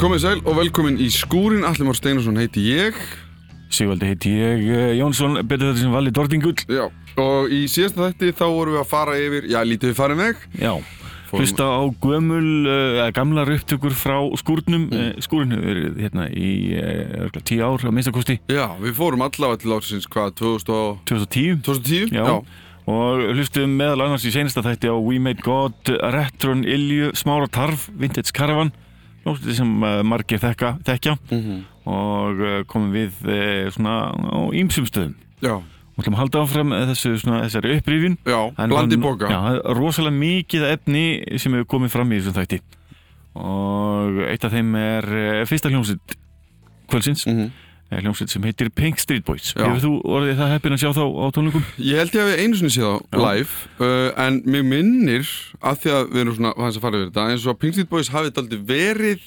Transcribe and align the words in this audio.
Komið 0.00 0.22
sæl 0.22 0.38
og 0.48 0.54
velkomin 0.56 0.94
í 0.96 1.10
skúrin 1.12 1.66
Allir 1.68 1.84
Már 1.84 1.96
Steinarsson 1.98 2.38
heiti 2.40 2.62
ég 2.72 2.96
Sigvaldi 3.68 4.08
heiti 4.08 4.30
ég, 4.32 4.62
eh, 4.72 4.92
Jónsson, 4.96 5.36
betur 5.44 5.74
þetta 5.74 5.82
sem 5.82 5.92
Valli 5.92 6.10
Dordingull. 6.10 6.56
Já, 6.72 6.86
og 7.20 7.52
í 7.52 7.66
síðasta 7.68 8.08
þætti 8.08 8.32
þá 8.38 8.46
vorum 8.48 8.78
við 8.78 8.80
að 8.80 8.88
fara 8.88 9.18
yfir 9.20 9.50
Já, 9.52 9.60
lítið 9.60 9.92
við 9.92 9.98
farið 10.00 10.16
meg 10.22 10.40
Já, 10.56 10.72
Fórum- 11.28 11.44
hlusta 11.44 11.68
á 11.68 11.80
gömul, 12.00 12.48
uh, 12.64 13.10
gamlar 13.12 13.52
upptökur 13.52 13.92
frá 13.92 14.16
skúrnum. 14.40 14.88
Mm. 14.88 15.20
Skúrin 15.20 15.52
hefur 15.52 15.68
verið 15.68 16.00
hérna 16.00 16.26
í 16.32 16.50
uh, 16.80 17.40
tíu 17.44 17.60
ár 17.60 17.84
að 17.84 17.92
minnstakosti, 17.92 18.40
Já, 18.48 18.72
við 18.80 18.96
fórum 18.96 19.20
allavega 19.20 19.60
til 19.60 19.76
ársins 19.76 20.08
hvað, 20.08 20.32
2000 20.40 20.76
og... 20.80 21.00
2010. 21.04 21.60
2010? 21.68 22.16
Já. 22.16 22.40
Og 22.88 23.36
hlustum 23.36 23.76
meðal 23.76 24.08
annars 24.08 24.24
í 24.24 24.32
senasta 24.32 24.64
þætti 24.64 24.88
á 24.88 24.96
We 24.96 25.20
Made 25.20 25.44
God, 25.44 25.76
Retron, 26.00 26.64
Ilju, 26.64 27.12
Smára 27.12 27.52
Tarf, 27.52 27.90
Vintage 27.92 28.32
Caravan, 28.32 28.72
lótið 29.26 29.52
sem 29.58 29.82
uh, 29.82 30.02
margir 30.02 30.38
þekka, 30.40 30.78
þekkja 30.86 31.16
Mhm. 31.30 31.58
og 31.86 32.40
uh, 32.40 32.62
komum 32.70 32.92
við 32.94 33.12
uh, 33.26 33.70
svona 33.74 34.12
á 34.16 34.38
ýmsum 34.54 34.86
stöðum. 34.88 35.14
Já, 35.42 35.56
Og 35.98 36.04
ætlum 36.06 36.14
að 36.16 36.20
halda 36.22 36.40
áfram 36.40 36.70
þessu, 36.88 37.10
svona, 37.20 37.42
þessari 37.44 37.74
upprýfin. 37.76 38.14
já, 38.24 38.38
blandi 38.70 38.96
boka 38.96 39.28
Já, 39.28 39.40
rosalega 39.76 40.16
mikið 40.16 40.62
efni 40.72 41.02
sem 41.38 41.52
hefur 41.52 41.66
komið 41.76 41.90
fram 41.92 42.12
í 42.14 42.20
þessum 42.20 42.36
þætti 42.38 42.60
og 43.36 44.20
eitt 44.30 44.44
af 44.44 44.52
þeim 44.54 44.70
er 44.80 45.04
eh, 45.14 45.42
fyrsta 45.46 45.68
hljómsveit 45.70 46.16
kvöldsins, 46.90 47.26
mm 47.26 47.36
Mhm. 47.36 47.50
Hljómsveit 47.90 48.30
sem 48.30 48.44
heitir 48.46 48.68
Pink 48.70 49.00
Street 49.02 49.24
Boys. 49.26 49.48
Hefur 49.58 49.80
þú 49.82 49.90
orðið 50.06 50.36
það 50.38 50.52
heppin 50.54 50.76
að 50.76 50.82
sjá 50.84 50.90
þá 50.94 51.02
á 51.10 51.26
tónleikum? 51.34 51.64
Ég 51.82 51.98
held 51.98 52.14
ég 52.14 52.22
að 52.22 52.30
við 52.30 52.42
einu 52.44 52.60
sinni 52.60 52.72
séð 52.76 52.86
á 52.86 52.96
Já. 53.02 53.18
live 53.24 53.50
uh, 53.82 54.26
En 54.26 54.38
mér 54.46 54.64
minnir 54.70 55.26
að 55.60 55.80
því 55.82 55.92
að 55.96 56.04
við 56.14 56.22
erum 56.24 56.36
svona 56.38 56.52
aðeins 56.54 56.78
að 56.78 56.84
fara 56.86 57.00
yfir 57.00 57.10
þetta 57.10 57.26
eins 57.32 57.46
og 57.48 57.52
að 57.56 57.60
Pink 57.64 57.74
Street 57.78 57.90
Boys 57.90 58.12
hafið 58.14 58.40
aldrei 58.44 58.62
verið 58.70 59.26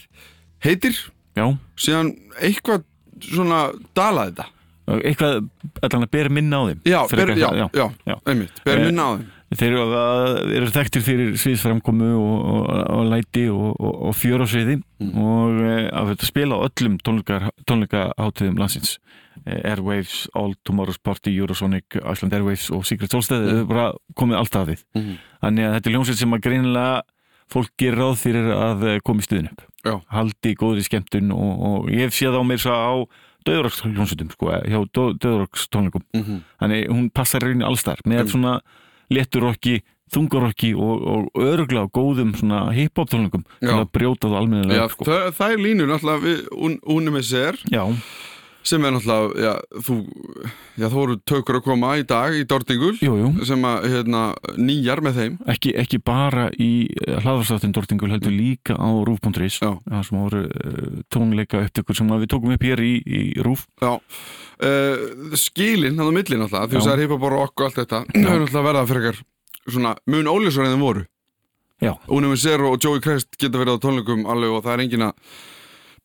heitir 0.63 0.95
Já, 1.35 1.45
síðan 1.83 2.13
eitthvað 2.39 2.85
svona 3.23 3.61
dalaði 3.97 4.35
þetta 4.37 4.49
eitthvað 4.99 5.37
allan 5.87 6.03
að 6.07 6.11
bera 6.11 6.31
minna 6.39 6.57
á 6.59 6.63
þeim 6.69 6.79
Já, 6.91 6.99
ber, 7.11 7.29
já, 7.39 7.49
já, 7.55 7.85
já. 8.07 8.15
einmitt, 8.27 8.57
ber 8.67 8.79
Eh, 8.79 8.85
minna 8.89 9.03
á 9.03 9.11
þeim 9.15 9.29
Þeir 9.59 9.73
eru, 9.73 9.83
að, 9.99 10.71
þekktir 10.73 11.03
fyrir 11.05 11.33
sviðsframkomu 11.41 12.09
og, 12.15 12.45
og, 12.53 12.67
og 12.95 13.03
læti 13.11 13.43
og, 13.51 13.73
og, 13.79 13.95
og 14.09 14.15
fjör 14.17 14.43
á 14.43 14.47
sviði 14.49 14.79
Mm. 15.03 15.17
og 15.19 15.57
e, 15.67 15.71
að 15.91 16.11
spila 16.23 16.55
öllum 16.63 16.93
tónleika, 17.03 17.49
tónleikaháttiðum 17.67 18.55
landsins 18.61 18.93
e, 19.45 19.57
Airwaves, 19.67 20.29
All 20.33 20.53
Tomorrow's 20.63 20.95
Party, 21.03 21.33
Eurosonic, 21.35 21.97
Iceland 21.99 22.31
Airwaves 22.37 22.69
og 22.71 22.85
Secret 22.87 23.11
Solstead 23.11 23.43
mm. 23.43 23.65
bara 23.67 23.89
komið 24.15 24.37
alltaf 24.39 24.69
við 24.69 24.85
Mhm. 24.95 25.17
þannig 25.43 25.67
að 25.67 25.73
þetta 25.75 25.89
er 25.91 25.95
ljónsveit 25.97 26.21
sem 26.21 26.33
að 26.37 26.43
greinilega 26.45 27.01
fólk 27.51 27.69
gerir 27.77 27.99
ráð 27.99 28.15
fyrir 28.21 28.47
að 28.55 28.85
eh, 28.93 28.99
koma 29.03 29.19
í 29.19 29.27
stuðin 29.27 29.51
upp 29.51 29.65
Já. 29.83 29.99
haldi 30.15 30.53
í 30.53 30.55
góðri 30.63 30.85
skemmtun 30.87 31.33
og, 31.35 31.51
og 31.67 31.89
ég 31.91 32.05
hef 32.07 32.15
séð 32.15 32.39
á 32.39 32.41
mér 32.47 32.63
svo 32.63 32.71
á 32.79 32.93
döðurokks 33.43 33.83
hljónsveitum 33.83 34.31
sko, 34.31 34.53
hjá 34.55 34.79
döðurokks 34.95 35.67
tónleikum 35.67 36.05
Mhm. 36.15 36.39
þannig 36.63 36.87
hún 36.87 37.11
passar 37.11 37.43
raunin 37.43 37.67
allstar 37.67 37.99
með 38.07 38.23
Mm. 38.23 38.31
svona 38.31 38.61
létturokki 39.13 39.79
þungarokki 40.13 40.73
og, 40.77 41.05
og 41.09 41.41
örgla 41.41 41.85
og 41.87 41.93
góðum 41.95 42.33
svona 42.37 42.67
hip-hop 42.75 43.09
tónleikum 43.09 43.45
til 43.59 43.71
Já. 43.71 43.79
að 43.79 43.87
brjóta 43.95 44.27
það 44.29 44.35
Já, 44.35 44.41
almennilega 44.43 44.89
sko. 44.91 45.07
það, 45.09 45.23
það 45.39 45.55
er 45.55 45.63
línur 45.63 45.89
náttúrulega 45.89 46.23
við 46.27 46.43
un, 46.67 46.75
unum 46.97 47.17
með 47.17 47.25
sér 47.31 47.57
já, 47.73 47.83
sem 48.63 48.85
er 48.85 48.93
náttúrulega, 48.95 49.43
já, 49.43 49.81
þú 49.85 49.95
já, 50.79 50.85
þú 50.85 50.93
voru 50.95 51.17
tökur 51.27 51.59
að 51.59 51.65
koma 51.65 51.91
í 51.99 52.05
dag 52.07 52.37
í 52.37 52.45
Dortingul 52.47 52.93
jú, 53.03 53.15
jú. 53.19 53.31
sem 53.47 53.65
að, 53.67 53.87
hérna, 53.93 54.23
nýjar 54.55 55.03
með 55.03 55.19
þeim. 55.19 55.35
Ekki, 55.53 55.73
ekki 55.83 55.99
bara 56.03 56.47
í 56.55 56.71
hlaðarstáttin 57.07 57.75
Dortingul 57.75 58.11
heldur 58.13 58.33
líka 58.33 58.77
á 58.79 58.89
Rúf.is 59.07 59.59
það 59.59 60.07
sem 60.07 60.21
voru 60.21 60.45
uh, 60.47 61.03
tónleika 61.13 61.63
upptökur 61.65 61.99
sem 61.99 62.15
við 62.15 62.31
tókum 62.31 62.55
upp 62.55 62.65
hér 62.65 62.83
í, 62.83 62.95
í 63.03 63.23
Rúf 63.43 63.67
Já, 63.83 63.97
uh, 63.99 65.37
skilin 65.39 65.99
hann 65.99 66.11
á 66.11 66.13
milli 66.15 66.39
náttúrulega, 66.39 66.71
því 66.71 67.07
að 67.07 67.17
og 67.19 67.29
rock 67.31 67.59
og 67.59 67.67
allt 67.67 67.81
þetta, 67.83 68.05
það 68.09 68.21
er 68.23 68.43
náttúrulega 68.45 68.67
verða 68.69 68.87
frekar 68.89 69.23
svona 69.67 69.97
mun 70.09 70.29
ólísar 70.29 70.65
en 70.65 70.75
þeim 70.75 70.85
voru. 70.87 71.03
Unum 72.07 72.31
með 72.31 72.43
sér 72.45 72.63
og 72.63 72.77
Joey 72.81 73.01
Crest 73.03 73.35
geta 73.39 73.59
verið 73.59 73.79
á 73.79 73.83
tónleikum 73.83 74.27
alveg 74.29 74.55
og 74.55 74.63
það 74.63 74.73
er 74.75 74.83
engin 74.85 75.05
að 75.09 75.33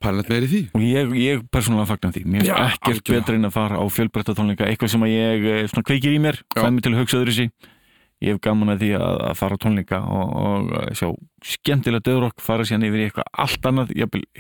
pæla 0.03 0.21
neitt 0.21 0.31
meir 0.31 0.47
í 0.47 0.51
því 0.51 0.61
ég, 0.85 1.17
ég 1.19 1.43
persónulega 1.53 1.89
fagnar 1.91 2.15
því 2.15 2.23
mér 2.31 2.45
er 2.45 2.53
ekkert 2.69 2.93
algjörlega. 2.93 3.19
betra 3.19 3.39
en 3.39 3.49
að 3.49 3.57
fara 3.57 3.81
á 3.83 3.85
fjölbreytta 3.91 4.37
tónleika 4.39 4.69
eitthvað 4.69 4.93
sem 4.95 5.07
ég 5.11 5.49
eh, 5.49 5.65
svona 5.71 5.87
kveikir 5.89 6.15
í 6.15 6.21
mér 6.23 6.39
Já. 6.39 6.61
fæði 6.61 6.73
mig 6.77 6.87
til 6.87 6.93
að 6.93 7.01
hugsa 7.03 7.21
öðru 7.21 7.35
sí 7.35 7.47
ég 8.19 8.35
hef 8.35 8.41
gaman 8.43 8.75
að 8.75 8.85
því 8.85 8.91
að, 8.99 9.21
að 9.29 9.35
fara 9.39 9.59
á 9.59 9.63
tónleika 9.65 10.01
og, 10.07 10.37
og 10.43 10.73
eh, 10.81 10.93
sjá 10.99 11.09
skemmtilega 11.53 12.07
döðrock 12.09 12.43
fara 12.43 12.67
síðan 12.67 12.87
yfir 12.89 13.03
í 13.03 13.09
eitthvað 13.09 13.33
allt 13.45 13.71
annað 13.71 13.95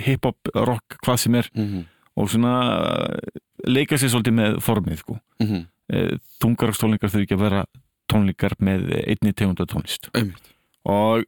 hip-hop, 0.06 0.52
rock, 0.69 0.98
hvað 1.04 1.20
sem 1.24 1.38
er 1.38 1.50
mm 1.54 1.66
-hmm. 1.66 1.88
og 2.19 2.30
svona 2.30 2.54
eh, 2.78 3.42
leika 3.66 3.98
sér 3.98 4.14
svolítið 4.14 4.38
með 4.38 4.60
formið 4.62 5.02
sko. 5.02 5.19
Mm 5.42 5.46
-hmm. 5.48 5.66
þungarokkstónleikar 6.42 7.10
þurfi 7.10 7.26
ekki 7.26 7.38
að 7.38 7.46
vera 7.46 7.64
tónleikar 8.08 8.54
með 8.60 8.92
einni 9.06 9.32
tegunda 9.32 9.66
tónlist 9.66 10.10
Einmitt 10.14 10.54
og 10.84 11.25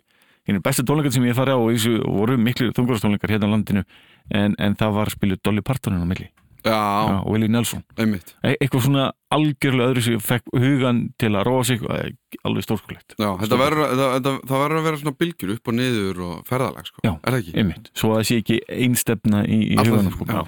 einu 0.48 0.60
bestu 0.64 0.84
tónleikar 0.86 1.12
sem 1.14 1.24
ég 1.24 1.36
farið 1.36 1.56
á 1.56 1.60
og 1.60 1.70
þessu 1.74 1.92
voru 2.04 2.38
miklu 2.40 2.72
þungarokkstónleikar 2.72 3.30
hérna 3.34 3.50
á 3.50 3.52
landinu 3.54 3.84
en, 4.30 4.54
en 4.58 4.76
það 4.78 4.96
var 4.98 5.12
spiluð 5.14 5.42
Dolly 5.44 5.64
Partonin 5.66 6.04
á 6.04 6.08
milli. 6.08 6.30
Já, 6.64 6.76
og 7.24 7.32
Willie 7.32 7.48
Nelson. 7.48 7.82
Einmitt. 7.96 8.34
E 8.44 8.52
eitthvað 8.60 8.84
svona 8.84 9.06
algjörlega 9.32 9.92
öðru 9.92 10.04
sem 10.04 10.22
fekk 10.22 10.52
hugan 10.52 11.02
til 11.20 11.32
að 11.32 11.46
róa 11.48 11.64
sig 11.64 11.82
eh, 11.88 12.12
alveg 12.44 12.66
stórkulegt 12.66 13.16
það 13.16 14.56
verður 14.60 14.80
að 14.80 14.88
vera 14.88 15.00
svona 15.00 15.16
bylgjur 15.22 15.54
upp 15.56 15.70
og 15.70 15.76
niður 15.78 16.22
og 16.26 16.48
ferðalag 16.48 16.88
sko. 16.88 17.04
Já. 17.06 17.12
Er 17.14 17.36
það 17.36 17.40
ekki? 17.42 17.54
einmitt, 17.62 17.92
svo 17.96 18.12
að 18.12 18.20
það 18.20 18.30
sé 18.30 18.40
ekki 18.44 18.58
einstefna 18.76 19.44
í, 19.46 19.60
í 19.72 19.78
huganum 19.80 20.16
sko. 20.16 20.46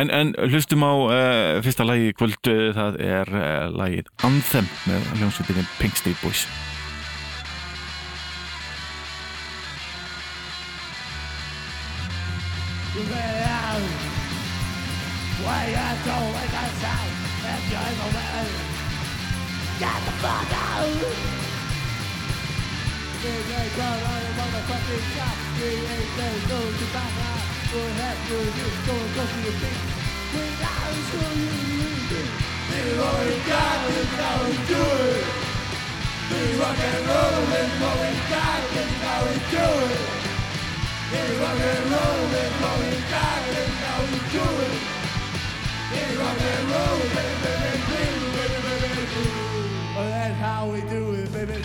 en, 0.00 0.14
en 0.20 0.32
hlustum 0.48 0.86
á 0.86 0.92
uh, 0.94 1.50
fyrsta 1.66 1.86
lagi 1.86 2.10
í 2.10 2.16
kvöld 2.16 2.52
uh, 2.52 2.64
það 2.80 3.02
er 3.06 3.34
uh, 3.36 3.68
lagið 3.76 4.10
Anthem 4.26 4.72
með 4.88 5.12
hljómsveitinni 5.20 5.68
Pink 5.78 6.00
Street 6.00 6.18
Boys 6.24 6.48
real 13.04 13.82
Way 15.44 15.68
it's 15.76 16.06
always 16.08 16.52
the 16.56 16.64
same 16.80 17.14
If 17.44 17.62
you're 17.70 17.94
the 18.00 18.08
way 18.16 18.48
Get 19.80 20.00
the 20.06 20.14
fuck 20.22 20.52
out 20.56 20.90
We 23.20 23.32
ain't 23.32 23.72
got 23.76 23.98
all 24.06 24.20
the 24.24 24.32
motherfucking 24.38 25.04
shot 25.12 25.36
We 25.60 25.68
ain't 25.76 26.10
there 26.16 26.40
no 26.48 26.60
to 26.78 26.86
back 26.94 27.14
up 27.30 27.42
We'll 27.72 27.94
have 28.00 28.20
to 28.28 28.36
do 28.56 28.66
so 28.86 28.94
go 29.14 29.22
to 29.24 29.38
your 29.44 29.56
feet 29.60 29.80
We 30.32 30.44
know 30.60 30.88
who 31.12 31.22
you 31.36 31.92
be 32.10 32.20
We 32.70 32.80
already 32.96 33.38
got 33.44 33.80
it, 33.92 34.08
now 34.16 34.36
we 34.46 34.66
rock 36.58 36.78
and 36.78 37.06
roll 37.06 37.44
and 37.60 37.72
what 37.80 37.96
we 38.00 38.10
got 38.30 38.62
is 38.80 38.92
how 39.04 39.20
we 39.26 39.34
do 39.50 39.66
it 39.92 40.05
rock 41.40 41.60
and 41.60 41.90
roll, 41.92 42.20
this 42.34 42.52
what 42.62 42.76
we 42.80 42.90
got, 43.10 43.40
this 43.50 43.72
how 43.84 44.00
we 44.10 44.18
do 44.34 44.46
it 44.66 44.76
Hey, 45.92 46.16
rock 46.18 46.40
and 46.40 46.70
roll, 46.70 46.98
baby, 47.14 47.34
baby, 47.42 47.78
baby, 47.90 48.26
baby, 48.36 48.58
baby, 48.66 48.88
baby. 48.96 49.30
Oh, 49.98 50.06
that's 50.10 50.38
how 50.40 50.68
we 50.70 50.80
do 50.82 51.14
it, 51.14 51.32
baby. 51.32 51.62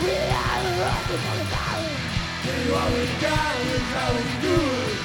We 0.00 0.10
are 0.10 0.62
the 0.62 0.72
rock 0.80 1.10
and 1.10 1.50
roll 1.50 2.07
valley. 2.48 2.58
This 2.58 2.66
is 2.66 2.72
what 2.72 2.88
we 2.92 3.04
got, 3.20 3.56
this 3.56 3.74
is 3.74 3.88
how 3.92 4.12
we 4.12 4.22
do 4.40 4.54
it. 4.54 4.96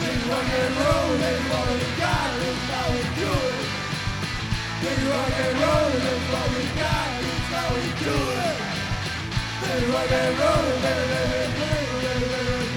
This 0.00 0.16
is 0.16 0.24
rock 0.28 0.48
and 0.48 0.74
roll, 0.76 1.08
this 1.18 1.40
is 1.40 1.46
what 1.50 1.66
we 1.68 1.78
got, 2.00 2.30
this 2.40 2.56
is 2.56 2.70
how 2.70 2.86
we 2.90 3.02
do 3.20 3.30
it. 3.30 3.66
This 4.80 4.98
is 4.98 5.04
rock 5.10 5.38
and 5.40 5.56
roll, 5.60 5.90
this 5.90 6.04
is 6.04 6.26
what 6.32 6.48
we 6.50 6.62
got, 6.80 7.08
this 7.20 7.36
is 7.36 7.48
how 7.52 7.68
we 7.74 7.84
do 8.00 8.16
it. 8.40 8.56
This 9.60 9.82
is 9.82 9.88
rock 9.90 10.12
and 10.12 10.38
roll, 10.40 10.64
baby, 10.80 11.04
baby, 11.10 11.36
baby, 11.40 11.68
baby, 11.70 11.96
baby, 12.00 12.26
baby. 12.32 12.68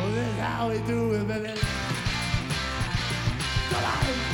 Oh, 0.00 0.10
this 0.12 0.28
is 0.28 0.38
how 0.40 0.68
we 0.68 0.78
do 0.80 1.12
it, 1.14 1.28
baby. 1.28 1.60
Come 3.70 3.84
on. 3.84 4.25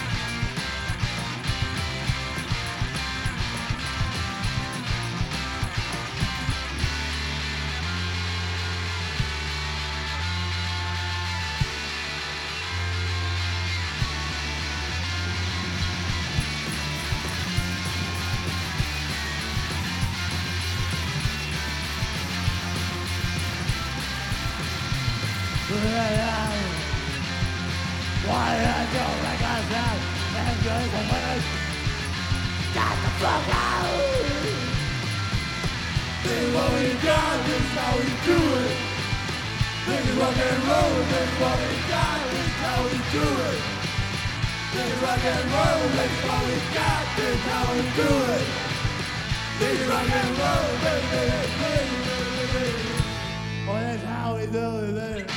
Oh, 53.68 53.74
that's 53.74 54.02
how 54.04 54.36
we 54.36 54.46
do 54.46 54.58
it. 54.96 55.30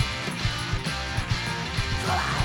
Darker, 2.05 2.44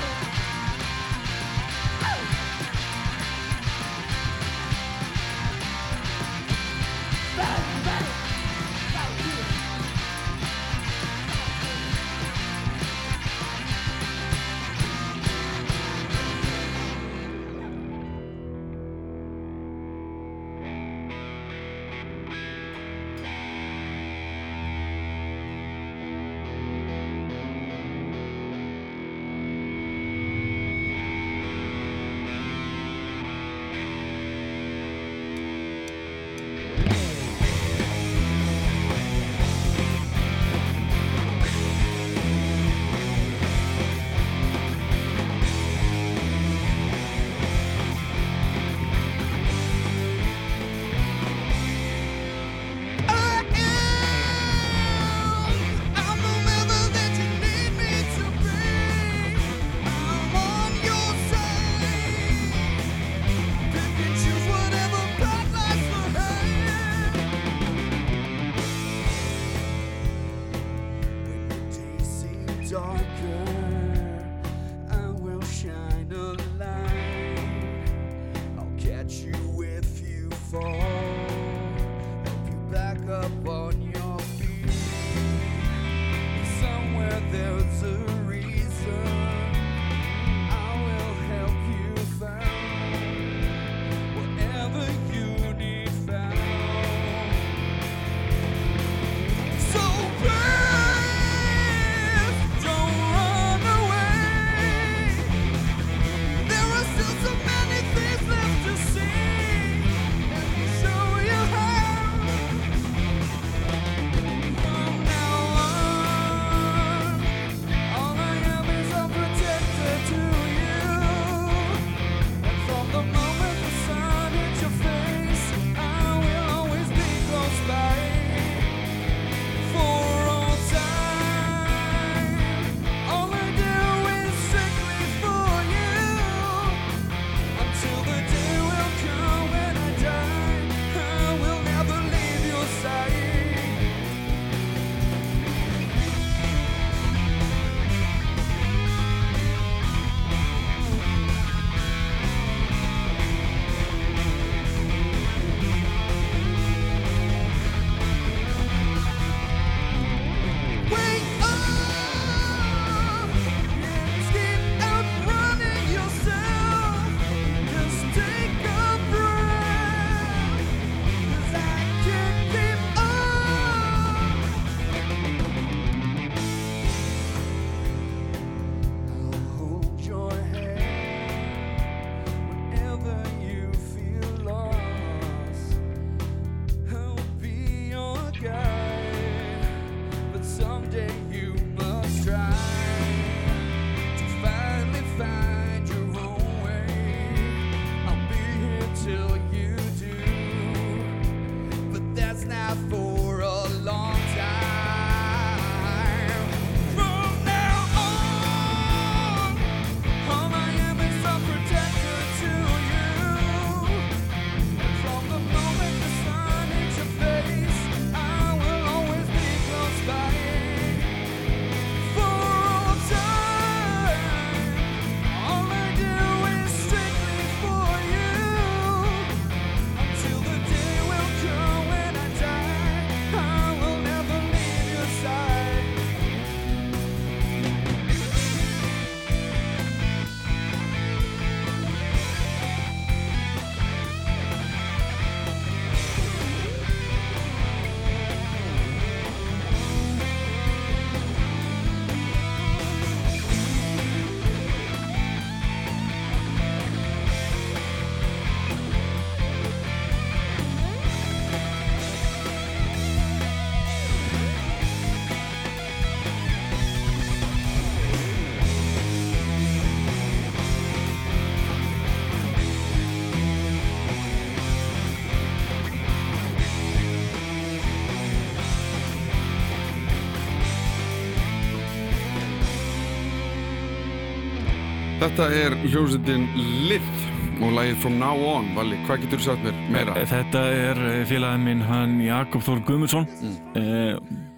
Þetta 285.21 285.45
er 285.53 285.75
hljómsveitin 285.85 286.47
Lith 286.89 287.61
og 287.61 287.75
lagið 287.75 287.99
From 288.01 288.15
Now 288.17 288.41
On, 288.49 288.71
Valli, 288.75 288.97
hvað 289.05 289.21
getur 289.25 289.41
þú 289.41 289.45
sagt 289.51 289.65
mér 289.67 289.77
meira? 289.93 290.15
Þetta 290.27 290.61
er 290.73 291.01
eh, 291.11 291.19
félagin 291.29 291.65
minn, 291.67 291.83
hann 291.85 292.15
Jakob 292.25 292.63
Þór 292.65 292.81
Guðmundsson 292.87 293.27
Mm. 293.41 293.57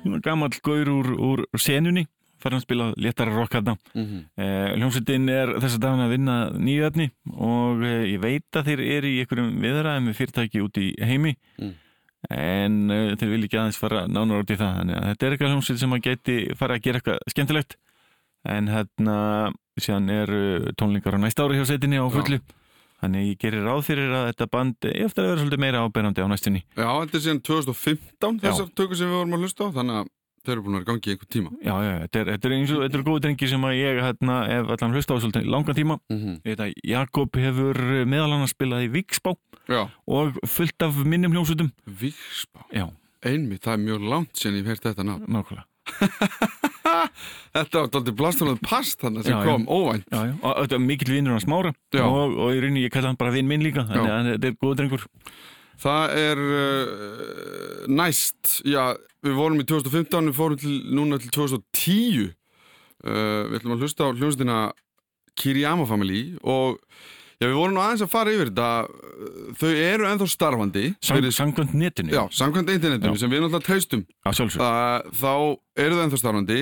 mm. 0.04 0.20
gammal 0.24 0.52
gaur 0.64 0.90
úr, 0.92 1.10
úr 1.16 1.44
senunni 1.60 2.06
fær 2.44 2.52
hann 2.56 2.64
spila 2.64 2.90
léttara 3.00 3.32
rock 3.36 3.54
hérna 3.56 3.76
Mhm. 3.96 4.24
eh, 4.38 4.74
hljómsveitin 4.78 5.30
er 5.32 5.54
þess 5.60 5.78
að 5.78 5.84
dagana 5.86 6.08
að 6.08 6.14
vinna 6.16 6.36
nýju 6.52 6.88
efni 6.90 7.10
og 7.38 7.84
eh, 7.84 8.04
ég 8.16 8.20
veit 8.24 8.52
að 8.60 8.66
þeir 8.68 8.82
eru 8.98 9.08
í 9.08 9.20
einhverjum 9.24 9.62
viðræðum 9.64 10.08
með 10.10 10.18
fyrirtæki 10.20 10.64
út 10.64 10.78
í 10.80 10.88
heimi 11.04 11.36
Mm. 11.60 11.74
en 12.30 12.92
eh, 12.92 13.16
þeir 13.16 13.30
vil 13.36 13.44
ekki 13.48 13.60
aðeins 13.60 13.78
fara 13.80 14.08
nánar 14.08 14.44
út 14.44 14.52
í 14.52 14.56
það 14.60 14.78
þannig 14.80 14.96
að 14.96 15.08
þetta 15.12 15.26
er 15.28 15.32
eitthvað 15.36 15.52
hljómsveit 15.54 15.80
sem 15.80 15.92
að 15.94 16.02
geti 16.08 16.38
fara 16.56 16.76
að 16.76 16.82
gera 16.88 17.00
eitthvað 17.00 17.20
skemmtilegt 17.32 17.76
en 18.46 18.68
hérna 18.68 19.54
síðan 19.82 20.10
eru 20.14 20.42
tónlingar 20.80 21.18
á 21.18 21.20
næsta 21.24 21.48
ári 21.48 21.60
hjá 21.60 21.66
sveitinni 21.70 22.02
á 22.02 22.08
fullu. 22.14 22.40
Þannig 23.04 23.30
ég 23.34 23.40
gerir 23.42 23.66
ráð 23.68 23.82
fyrir 23.90 24.12
að 24.16 24.28
þetta 24.30 24.46
band 24.54 24.86
eftir 24.88 25.24
að 25.24 25.30
vera 25.30 25.40
svolítið 25.42 25.60
meira 25.60 25.84
áberandi 25.84 26.24
á 26.24 26.28
næstunni. 26.32 26.62
Já, 26.78 26.88
þetta 26.88 27.18
er 27.18 27.24
síðan 27.26 27.42
2015 27.50 28.38
þessar 28.46 28.70
tökur 28.80 29.00
sem 29.00 29.10
við 29.10 29.18
vorum 29.20 29.36
að 29.36 29.44
hlusta 29.44 29.68
á, 29.68 29.76
þannig 29.76 29.98
að 30.00 30.12
þeir 30.44 30.54
eru 30.54 30.64
búin 30.64 30.76
að 30.76 30.80
vera 30.80 30.90
gangi 30.92 31.10
í 31.10 31.14
einhver 31.14 31.30
tíma. 31.36 31.52
Já, 31.64 31.74
já, 31.84 31.92
þetta 32.04 32.22
er, 32.22 32.32
þetta 32.32 32.48
er 32.50 32.56
eins 32.58 32.72
og, 32.72 32.82
þetta 32.84 33.00
er 33.00 33.06
góði 33.08 33.24
drengir 33.26 33.52
sem 33.52 33.68
að 33.68 33.76
ég 33.80 34.00
hérna, 34.04 34.38
hef 34.48 34.74
allan 34.76 34.96
hlusta 34.98 35.16
á 35.16 35.22
svolítið 35.24 35.50
langan 35.52 35.78
tíma. 35.78 36.00
Mm 36.12 36.20
-hmm. 36.24 36.58
Að 36.64 36.74
Jakob 36.94 37.40
hefur 37.44 37.82
meðal 38.08 38.32
hann 38.34 38.48
að 38.48 38.54
spilað 38.54 38.86
í 38.88 38.92
Víksbá 38.96 39.36
Já, 39.68 39.84
og 40.08 40.40
fullt 40.48 40.84
af 40.84 41.00
minnum 41.04 41.32
hljómsutum 41.32 41.72
Víksbá, 41.88 42.68
Já, 42.72 42.88
einmitt, 43.24 43.64
það 43.64 43.74
er 43.74 43.84
mjög 43.88 44.10
langt 44.12 44.36
síðan 44.36 44.60
ég 44.60 44.64
hef 44.64 44.68
heyrt 44.68 44.88
þetta 44.92 45.04
nafn. 45.04 45.64
Þetta 47.54 47.82
var 47.84 47.90
daldið 47.94 48.18
blastunað 48.20 48.62
past 48.66 49.02
þannig 49.04 49.26
sem 49.28 49.34
Já, 49.36 49.40
já. 49.40 49.48
kom 49.50 49.66
óvænt. 49.70 50.06
Já, 50.12 50.22
já, 50.30 50.36
og 50.42 50.60
þetta 50.64 50.78
er 50.80 50.84
mikill 50.88 51.14
vinnur 51.16 51.36
hans 51.38 51.48
Mára 51.50 51.74
Já. 51.94 52.04
og, 52.08 52.38
og 52.38 52.54
í 52.56 52.62
rauninni 52.64 52.86
ég 52.86 52.94
kalla 52.94 53.12
hann 53.12 53.20
bara 53.20 53.34
vinn 53.36 53.50
minn 53.50 53.64
líka 53.66 53.86
þannig 53.88 54.10
Já. 54.10 54.16
að 54.20 54.32
þetta 54.36 54.52
er 54.54 54.58
góði 54.64 54.80
drengur 54.82 55.08
Það 55.84 56.12
er 56.22 56.40
uh, 56.40 57.88
næst, 57.92 58.60
já, 58.70 58.84
við 59.26 59.34
vorum 59.36 59.60
í 59.60 59.66
2015, 59.68 60.30
við 60.30 60.38
fórum 60.38 60.60
til, 60.62 60.76
núna 60.96 61.18
til 61.20 61.32
2010. 61.34 62.30
Uh, 63.04 63.50
við 63.50 63.58
ætlum 63.60 63.74
að 63.76 63.84
hlusta 63.84 64.08
á 64.08 64.16
hljómsveitina 64.16 64.60
Kiriyama 65.42 65.88
Family 65.90 66.22
og 66.46 66.78
já, 67.42 67.50
við 67.50 67.58
vorum 67.58 67.74
nú 67.76 67.82
aðeins 67.84 68.06
að 68.06 68.12
fara 68.14 68.32
yfir 68.38 68.54
þetta. 68.54 68.70
Uh, 68.88 69.50
Þau 69.60 69.70
eru 69.74 70.08
ennþá 70.12 70.30
starfandi. 70.32 70.86
Sangkvæmt 71.04 71.76
netinu 71.76 72.14
Já, 72.16 72.22
samkvæmt 72.32 72.72
internetinu 72.78 73.18
Já. 73.18 73.22
sem 73.26 73.34
við 73.34 73.44
náttúrulega 73.44 73.68
treystum 73.68 74.06
að 74.30 74.40
sjálfsög 74.40 75.12
þá 75.20 75.34
eru 75.80 75.98
það 75.98 76.04
ennþá 76.06 76.20
starfandi 76.22 76.60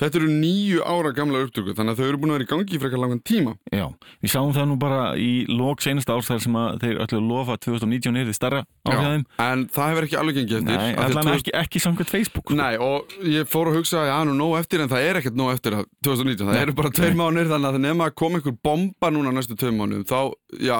þetta 0.00 0.18
eru 0.20 0.28
nýju 0.30 0.82
ára 0.86 1.12
gamla 1.16 1.42
upptöku 1.46 1.74
þannig 1.76 1.94
að 1.94 2.02
þau 2.02 2.08
eru 2.08 2.20
búin 2.22 2.32
að 2.32 2.38
vera 2.38 2.46
í 2.46 2.50
gangi 2.52 2.76
í 2.76 2.80
frekar 2.82 3.02
langan 3.02 3.22
tíma 3.26 3.54
Já, 3.74 3.86
við 4.22 4.32
sáum 4.34 4.52
það 4.54 4.68
nú 4.70 4.76
bara 4.82 5.00
í 5.18 5.30
lók 5.50 5.82
senasta 5.82 6.18
þar 6.22 6.42
sem 6.44 6.58
að 6.60 6.76
þeir 6.84 7.00
öllu 7.06 7.18
að 7.18 7.30
lofa 7.32 7.56
að 7.56 7.62
2019 7.66 8.20
er 8.20 8.30
þið 8.30 8.38
starra 8.38 8.62
á 8.62 8.90
þeim 8.92 9.24
en 9.46 9.64
það 9.74 9.90
hefur 9.92 10.06
ekki 10.08 10.20
alveg 10.20 10.38
gengið 10.38 10.58
eftir 10.60 10.78
Nei, 10.78 10.92
að 10.92 11.02
allan 11.08 11.30
2000 11.30 11.40
ekki, 11.40 11.54
ekki 11.62 11.82
samkvæmt 11.82 12.12
Facebook. 12.12 12.52
Nei, 12.58 12.74
og 12.82 13.16
ég 13.26 13.50
fór 13.50 13.72
að 13.72 13.80
hugsa 13.80 14.02
að 14.02 14.10
já, 14.12 14.16
nú 14.28 14.36
nóg 14.38 14.54
eftir 14.60 14.84
en 14.84 14.92
það 14.92 15.08
er 15.08 15.20
ekkert 15.22 15.38
nóg 15.38 15.52
eftir 15.56 15.78
að 15.80 15.88
2019 16.06 16.46
það 16.46 16.54
Nei. 16.54 16.62
eru 16.62 16.76
bara 16.78 16.92
tveir 16.94 17.18
mánir 17.18 17.50
þannig 17.50 17.70
að 17.70 17.78
það 17.78 17.86
nefna 17.88 18.08
að 18.10 18.16
koma 18.22 18.40
einhver 18.40 18.56
bomba 18.68 19.12
núna 19.14 19.34
næstu 19.34 19.58
tveir 19.58 19.74
mánum 19.76 20.06
þá, 20.06 20.20
já, 20.62 20.78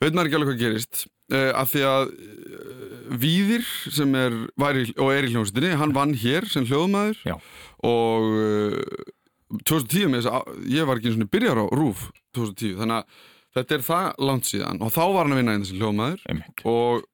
veit 0.00 0.12
maður 0.12 0.30
ekki 0.30 0.40
alveg 0.40 0.52
hvað 0.52 0.62
gerist 0.64 1.04
uh, 1.32 1.50
af 1.60 1.72
því 1.72 1.84
að 1.88 2.12
Víðir 3.10 3.64
sem 3.90 4.14
er, 4.18 4.36
í, 4.78 4.84
og 4.96 5.10
er 5.10 5.26
í 5.26 5.32
hljómsveitinni 5.32 5.80
hann 5.80 5.94
vann 5.96 6.14
hér 6.18 6.46
sem 6.50 6.66
hljóðmaður. 6.68 7.18
Já. 7.26 7.36
og 7.86 8.28
uh, 8.30 9.10
2010 9.66 10.12
með 10.12 10.20
þess 10.22 10.32
að 10.36 10.64
ég 10.70 10.86
var 10.86 11.00
ekki 11.00 11.10
eins 11.10 11.18
og 11.18 11.30
byrjar 11.32 11.58
á 11.58 11.66
RÚF 11.74 12.06
2010 12.38 12.76
þannig 12.78 13.00
að 13.00 13.28
þetta 13.58 13.76
er 13.76 13.86
það 13.86 14.24
langt 14.30 14.50
síðan. 14.50 14.82
Og 14.84 14.92
þá 14.94 15.02
var 15.02 15.24
hann 15.24 15.34
að 15.34 15.40
vinna 15.40 15.54
einn 15.56 15.64
þessi 15.64 15.80
hljóðmaður. 15.80 16.26
Einmitt. 16.30 16.66
og 16.70 17.06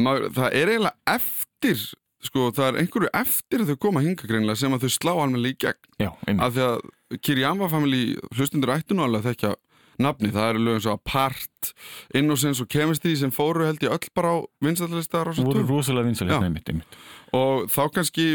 maður, 0.00 0.28
það 0.38 0.56
er 0.60 0.72
eiginlega 0.72 1.16
eftir 1.18 1.82
sko, 2.24 2.48
það 2.54 2.68
er 2.70 2.78
einhverju 2.82 3.10
eftir 3.20 3.62
að 3.62 3.72
þau 3.72 3.80
koma 3.84 4.02
hinga 4.02 4.28
greinlega 4.28 4.58
sem 4.58 4.74
að 4.74 4.86
þau 4.86 4.94
slá 4.96 5.12
almennilega 5.12 5.54
í 5.54 5.60
gegn. 5.66 5.90
Já, 6.02 6.10
af 6.38 6.54
því 6.56 6.64
að 6.66 7.20
Kiriyama 7.24 7.68
family 7.72 8.02
hlustundur 8.36 8.74
ættu 8.74 8.96
að 8.98 9.28
þekkja 9.28 9.52
nafni, 10.02 10.30
það 10.34 10.50
eru 10.52 10.64
lögum 10.64 10.82
svo 10.84 10.94
Apart, 10.96 11.72
Innocence 12.18 12.62
og 12.62 12.70
Chemistry 12.72 13.14
sem 13.18 13.32
fóru 13.34 13.66
held 13.66 13.82
ég 13.84 13.94
öll 13.94 14.10
bara 14.16 14.34
á 14.34 14.36
vinstalista 14.64 15.24
voru 15.24 15.62
rosa 15.62 15.66
rosalega 15.68 16.08
vinsalega 16.08 16.38
Já. 16.38 16.46
einmitt, 16.48 16.68
einmitt. 16.70 16.98
og 17.34 17.66
þá 17.72 17.82
kannski 17.96 18.28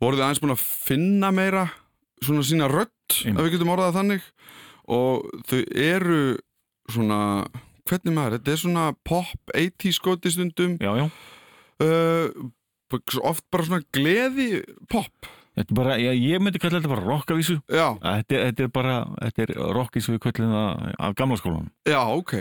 voru 0.00 0.16
þið 0.18 0.24
aðeins 0.26 0.42
búin 0.44 0.54
að 0.54 0.66
finna 0.86 1.32
meira 1.34 1.66
svona 2.24 2.44
sína 2.46 2.68
Einmitt. 2.70 3.40
ef 3.40 3.44
við 3.46 3.52
getum 3.56 3.72
orðað 3.74 3.98
þannig 3.98 4.30
og 4.90 5.26
þau 5.50 5.60
eru 5.74 6.22
svona, 6.90 7.20
hvernig 7.88 8.14
maður, 8.16 8.38
þetta 8.38 8.54
er 8.54 8.62
svona 8.64 8.86
pop 9.06 9.54
80 9.54 9.94
skoti 9.96 10.32
stundum 10.34 10.78
Já, 10.80 10.90
já, 10.98 11.06
uh, 11.84 12.48
oft 13.22 13.44
bara 13.50 13.66
svona 13.66 13.84
gleði 13.94 14.62
pop 14.90 15.30
bara, 15.76 15.96
já, 16.00 16.12
ég 16.14 16.40
myndi 16.42 16.60
kalla 16.62 16.78
þetta 16.80 16.92
bara 16.94 17.04
rockavísu 17.08 17.58
já, 17.66 17.86
Þetta, 17.98 18.40
þetta 18.46 18.64
er 18.66 18.72
bara, 18.72 18.94
þetta 19.26 19.42
er 19.46 19.52
rock 19.76 19.98
eins 19.98 20.08
og 20.08 20.16
við 20.16 20.24
kallum 20.28 20.54
það 20.54 20.88
af 21.08 21.14
gamla 21.18 21.38
skólanum. 21.40 21.70
Já, 21.88 22.00
ok. 22.14 22.34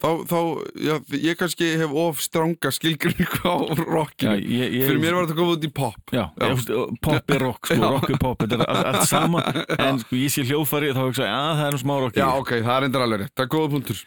Þá, 0.00 0.08
þá 0.24 0.36
já, 0.80 0.94
ég 1.20 1.36
kannski 1.36 1.66
hef 1.76 1.90
of 1.92 2.20
stranga 2.24 2.70
skilgrinningu 2.72 3.40
á 3.52 3.56
Já, 3.68 3.84
rockinu 3.84 4.36
ég, 4.38 4.76
ég, 4.78 4.86
fyrir 4.88 5.00
mér 5.02 5.18
var 5.18 5.26
þetta 5.28 5.36
komið 5.40 5.56
út 5.58 5.66
í 5.66 5.72
pop. 5.76 5.98
Já, 6.16 6.22
Já. 6.40 6.46
ég, 6.48 6.94
pop 7.04 7.34
er 7.36 7.44
rock, 7.44 7.68
sko, 7.68 7.76
Já. 7.84 7.90
rock 7.96 8.14
er 8.14 8.22
pop, 8.22 8.40
þetta 8.46 8.56
er 8.56 8.64
allt, 8.64 8.88
allt 8.94 9.10
sama 9.10 9.42
En 9.90 10.00
sko, 10.00 10.16
ég 10.16 10.32
sé 10.32 10.46
hljófari, 10.48 10.94
þá 10.96 11.02
hugsa 11.04 11.26
ég, 11.28 11.36
að 11.36 11.52
það 11.60 11.66
er 11.66 11.76
nú 11.76 11.82
smá 11.84 11.94
rock 12.00 12.16
já, 12.22 12.26
ok, 12.32 12.54
það 12.64 12.72
er 12.78 12.88
endur 12.88 13.04
alveg 13.04 13.22
rétt, 13.26 13.34
það 13.36 13.44
er 13.44 13.52
góða 13.58 13.72
punktur. 13.76 14.02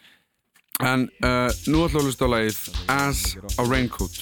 En 0.83 1.05
uh, 1.21 1.61
nú 1.69 1.83
ætlum 1.85 1.93
við 1.93 2.01
að 2.01 2.09
hlusta 2.09 2.25
á 2.25 2.33
lagið 2.33 2.61
As 2.97 3.23
a 3.61 3.67
Raincoat 3.69 4.17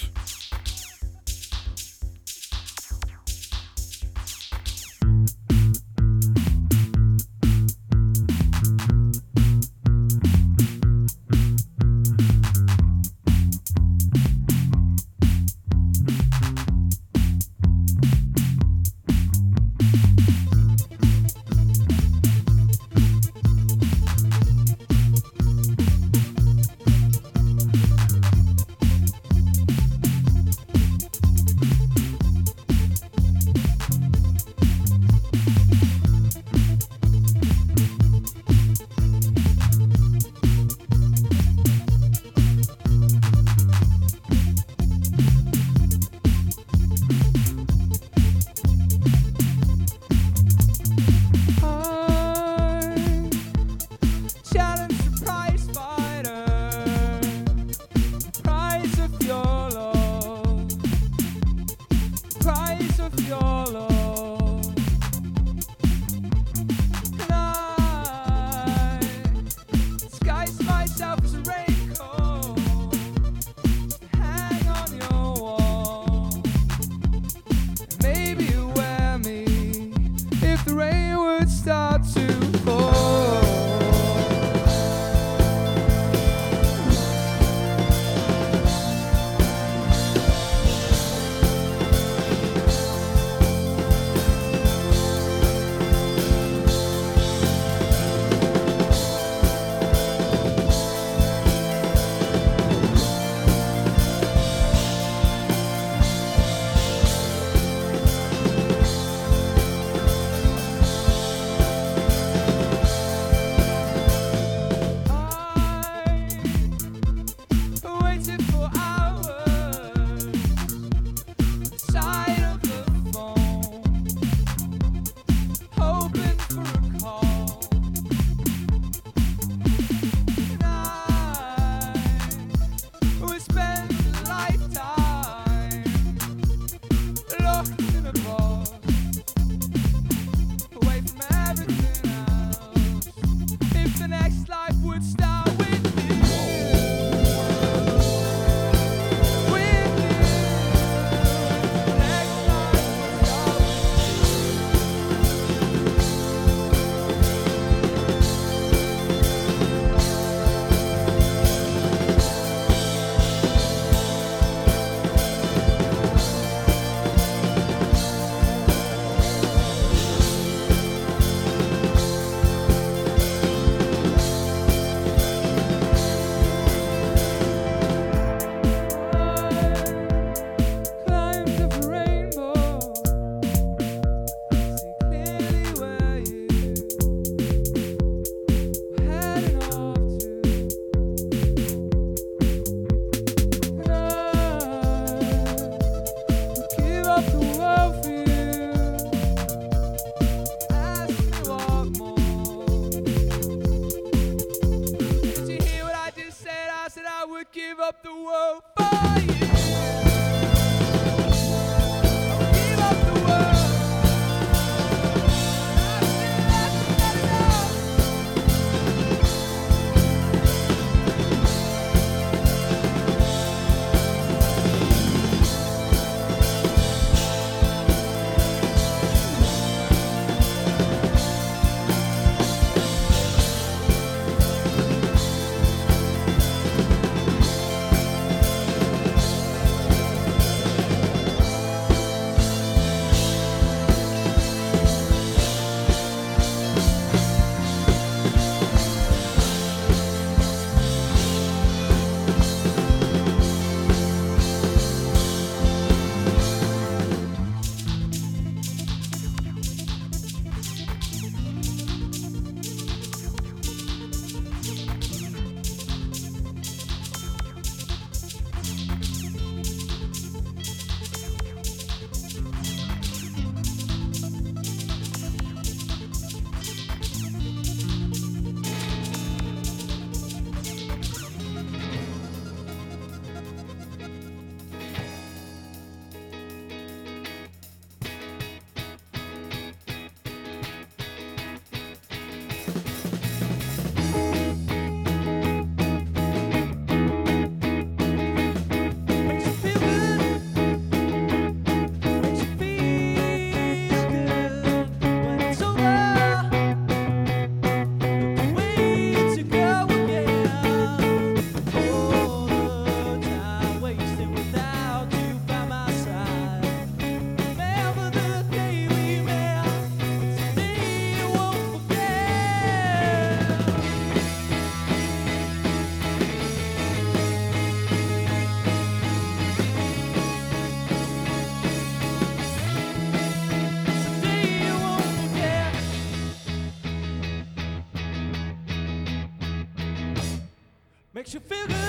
feel 341.51 341.68
good. 341.68 341.80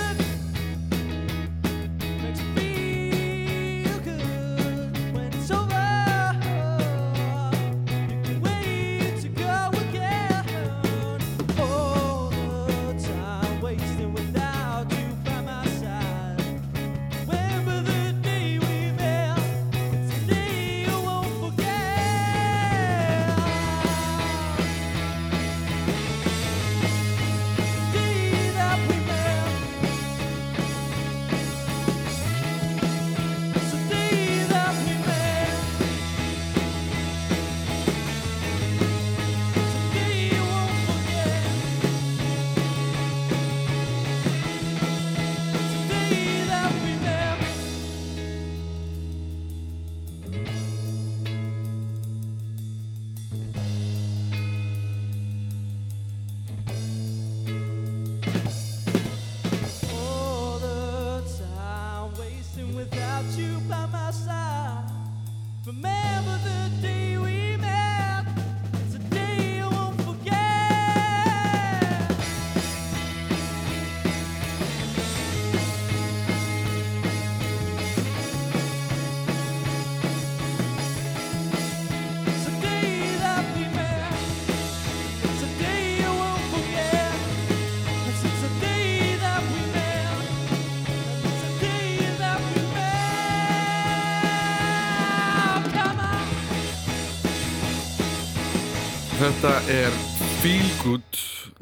Þetta 99.43 99.73
er 99.75 99.95
Feel 100.39 100.67
Good 100.79 101.17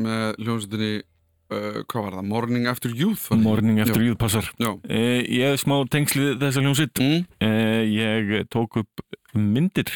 með 0.06 0.36
hljómsveitinni 0.46 0.90
uh, 1.02 1.80
hvað 1.90 2.04
var 2.06 2.16
það? 2.20 2.28
Morning 2.30 2.68
After 2.70 2.92
Youth 2.94 3.24
það? 3.32 3.40
Morning 3.42 3.80
eftir 3.82 4.04
Já. 4.04 4.06
júð 4.12 4.18
passar 4.22 4.50
Já. 4.62 4.70
eh, 4.86 5.24
Ég 5.26 5.48
hef 5.50 5.64
smá 5.64 5.74
tengslið 5.90 6.36
þessa 6.44 6.62
hljómsitt 6.62 7.02
Mm. 7.02 7.24
eh, 7.42 7.82
Ég 7.90 8.46
tók 8.54 8.78
upp 8.84 9.02
myndir 9.34 9.90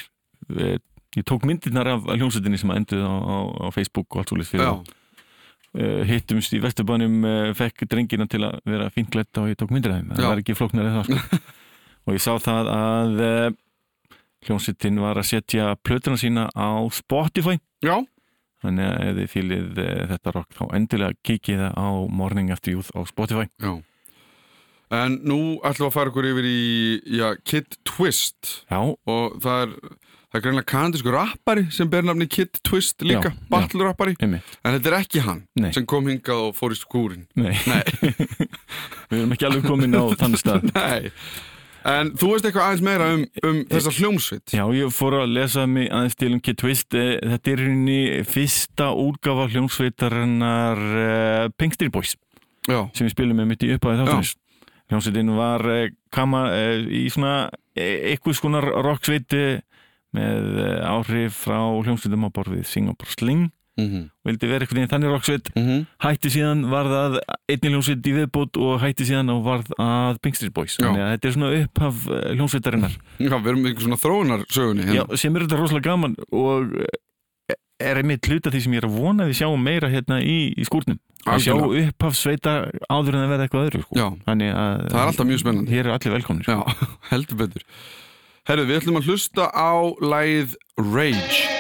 eh, 0.57 0.79
Ég 1.13 1.27
tók 1.29 1.45
myndirnar 1.45 1.91
af 1.93 2.07
hljómsittinni 2.09 2.57
sem 2.57 2.73
enduð 2.73 3.05
á, 3.05 3.13
á, 3.21 3.37
á 3.69 3.73
Facebook 3.75 4.09
og 4.17 4.23
allt 4.23 4.33
svolítið 4.33 4.49
fyrir 4.55 4.65
Já, 4.65 4.73
uh, 5.77 6.01
hittumst 6.09 6.55
í 6.57 6.61
Vesturbænum 6.65 7.21
uh, 7.21 7.51
fekk 7.55 7.85
drengina 7.87 8.25
til 8.27 8.41
að 8.49 8.57
vera 8.65 8.89
fínt 8.89 9.13
glætt 9.13 9.37
og 9.37 9.47
ég 9.53 9.59
tók 9.61 9.69
myndir 9.71 9.93
af 9.93 10.01
þeim, 10.01 10.09
það 10.17 10.27
var 10.33 10.41
ekki 10.41 10.57
flóknar 10.57 10.89
eða 10.89 11.03
það 11.05 11.21
sko. 11.21 11.39
og 12.09 12.17
ég 12.17 12.25
sá 12.25 12.33
það 12.49 12.71
að 12.73 13.21
uh, 13.29 13.47
hljómsittin 14.45 14.99
var 15.01 15.17
að 15.21 15.29
setja 15.31 15.71
plötuna 15.85 16.19
sína 16.21 16.47
á 16.53 16.85
Spotify. 16.93 17.57
Já, 17.85 17.97
þannig 18.65 18.87
að 18.91 19.03
ef 19.09 19.17
þið 19.19 19.27
fýlið 19.33 19.81
uh, 19.83 19.91
þetta 20.13 20.35
rock 20.37 20.55
þá 20.57 20.63
endilega 20.77 21.19
kikið 21.25 21.59
það 21.65 21.75
á 21.77 21.87
Morning 22.21 22.53
After 22.55 22.73
Youth 22.75 22.89
á 22.95 23.01
Spotify. 23.09 23.45
Já. 23.61 23.75
En 24.95 25.15
nú 25.25 25.37
ætlum 25.65 25.87
við 25.87 25.89
að 25.89 25.95
fara 25.97 26.11
ykkur 26.11 26.27
yfir 26.29 26.45
í 26.47 26.57
já, 27.17 27.27
Kid 27.41 27.77
Twist. 27.89 28.51
Já, 28.69 28.77
og 28.85 29.39
það 29.41 29.63
er, 29.63 29.71
það 30.29 30.37
er 30.37 30.43
greinlega 30.45 30.69
kanadísku 30.69 31.13
rappari 31.15 31.63
sem 31.73 31.89
ber 31.89 32.05
nafni 32.05 32.27
Kid 32.29 32.59
Twist 32.61 33.01
líka, 33.01 33.31
Já, 33.33 33.33
já. 33.33 33.47
battle 33.49 33.87
rappari 33.87 34.13
einmitt, 34.21 34.53
en 34.61 34.77
þetta 34.77 34.91
er 34.91 34.97
ekki 34.99 35.23
hann 35.25 35.41
Nei. 35.57 35.71
sem 35.73 35.87
kom 35.89 36.05
hingað 36.11 36.43
og 36.51 36.53
fór 36.59 36.75
í 36.75 36.77
skúrin 36.77 37.25
nei, 37.33 37.55
Nei, 37.65 37.81
við 39.09 39.17
erum 39.23 39.33
ekki 39.35 39.49
alveg 39.49 39.65
komin 39.71 39.97
á 39.97 40.05
þannig 40.21 40.43
stað. 40.45 40.69
Nei 40.77 41.11
En 41.85 42.09
þú 42.17 42.31
veist 42.31 42.45
eitthvað 42.47 42.65
aðeins 42.65 42.81
meira 42.85 43.07
um, 43.13 43.23
um 43.45 43.57
þessa 43.69 43.91
hljómsveit? 43.93 44.53
Já, 44.57 44.63
ég 44.73 44.93
fór 44.95 45.19
að 45.19 45.33
lesa 45.35 45.67
mig 45.69 45.91
aðeins 45.93 46.15
til 46.17 46.31
um 46.33 46.39
Kid 46.41 46.57
Twist. 46.57 46.95
Eh, 46.97 47.19
Þetta 47.21 47.51
er 47.51 47.61
henni 47.67 47.99
fyrsta 48.25 48.87
útgafa 48.97 49.45
hljómsveitarinnar 49.53 50.81
uh, 50.81 51.49
Pink 51.57 51.77
Street 51.77 51.93
Boys 51.93 52.15
Já, 52.65 52.79
sem 52.97 53.05
við 53.05 53.13
spilum 53.13 53.37
með 53.37 53.51
mitt 53.51 53.63
í 53.67 53.69
uppáði 53.75 54.01
þáttanins 54.01 54.33
hljómsveitin 54.89 55.29
var 55.37 55.63
eh, 55.73 55.91
kama 56.13 56.41
eh, 56.53 56.81
í 56.89 57.05
svona 57.13 57.49
eh, 57.77 58.11
eitthvað 58.13 58.35
skonar 58.39 58.67
rocksveit 58.85 59.33
eh, 59.37 59.61
með 60.15 60.49
eh, 60.61 60.81
áhrif 60.89 61.37
frá 61.45 61.59
hljómsveitum 61.83 62.25
á 62.25 62.29
borfið 62.33 62.65
Singapore 62.69 63.13
Sling 63.13 63.47
mhm, 63.79 64.03
vildi 64.27 64.49
vera 64.49 64.65
eitthvað 64.65 64.91
þannig 64.91 65.13
rocksveit 65.13 65.49
mhm. 65.55 65.85
Hætti 66.05 66.31
síðan 66.33 66.65
varð 66.71 66.95
að 66.97 67.17
einni 67.51 67.71
hljómsveit 67.73 68.09
í 68.09 68.13
viðbót 68.19 68.59
og 68.61 68.77
hætti 68.83 69.07
síðan 69.09 69.33
og 69.33 69.41
varð 69.45 69.71
að 69.81 70.19
Pinkstreet 70.25 70.55
Boys. 70.55 70.77
Já. 70.77 70.85
þannig 70.87 71.05
að 71.05 71.11
þetta 71.13 71.29
er 71.29 71.35
svona 71.37 71.51
upphaf 71.61 72.05
eh, 72.07 72.27
hljómsveitarinnar. 72.35 72.99
Já, 73.19 73.35
við 73.35 73.49
erum 73.51 73.65
einhver 73.65 73.87
svona 73.87 74.01
þróunar 74.01 74.45
sögunni 74.51 74.87
Já, 74.95 75.03
sem 75.19 75.35
er 75.35 75.47
þetta 75.47 75.59
rosalega 75.59 75.89
gaman 75.89 76.15
og 76.31 76.77
eh, 76.85 77.57
er 77.89 77.99
einmitt 77.99 78.29
hluta 78.29 78.53
því 78.53 78.63
sem 78.63 78.77
ég 78.77 78.83
er 78.83 78.87
að 78.89 78.95
vona 79.01 79.25
að 79.25 79.33
við 79.33 79.41
sjáum 79.41 79.67
meira 79.67 79.91
hérna 79.91 80.21
í, 80.23 80.37
í 80.55 80.67
skúrnum. 80.67 80.99
Að 81.25 81.41
sjá 81.41 81.53
Algjörlega. 81.55 81.91
upphaf 81.91 82.17
sveita 82.19 82.53
áður 82.85 83.17
en 83.17 83.23
að 83.23 83.31
verða 83.33 83.47
eitthvað 83.47 83.67
öðru 83.67 83.83
sko. 83.83 84.09
Þannig 84.27 84.51
að 84.53 84.73
það 84.85 84.99
er 85.01 85.09
alltaf 85.09 85.29
mjög 85.31 85.41
spennandi. 85.41 85.73
Hér 85.73 85.89
er 85.89 85.95
allir 85.97 86.15
velkomnir 86.19 86.51
Já, 86.53 86.59
heldur 87.11 87.41
betur. 87.41 87.67
Herru, 88.45 88.69
við 88.69 88.81
ætlum 88.83 89.01
að 89.01 89.09
hlusta 89.09 89.49
á 89.49 89.73
lagið 90.05 90.55
Rage 90.77 91.54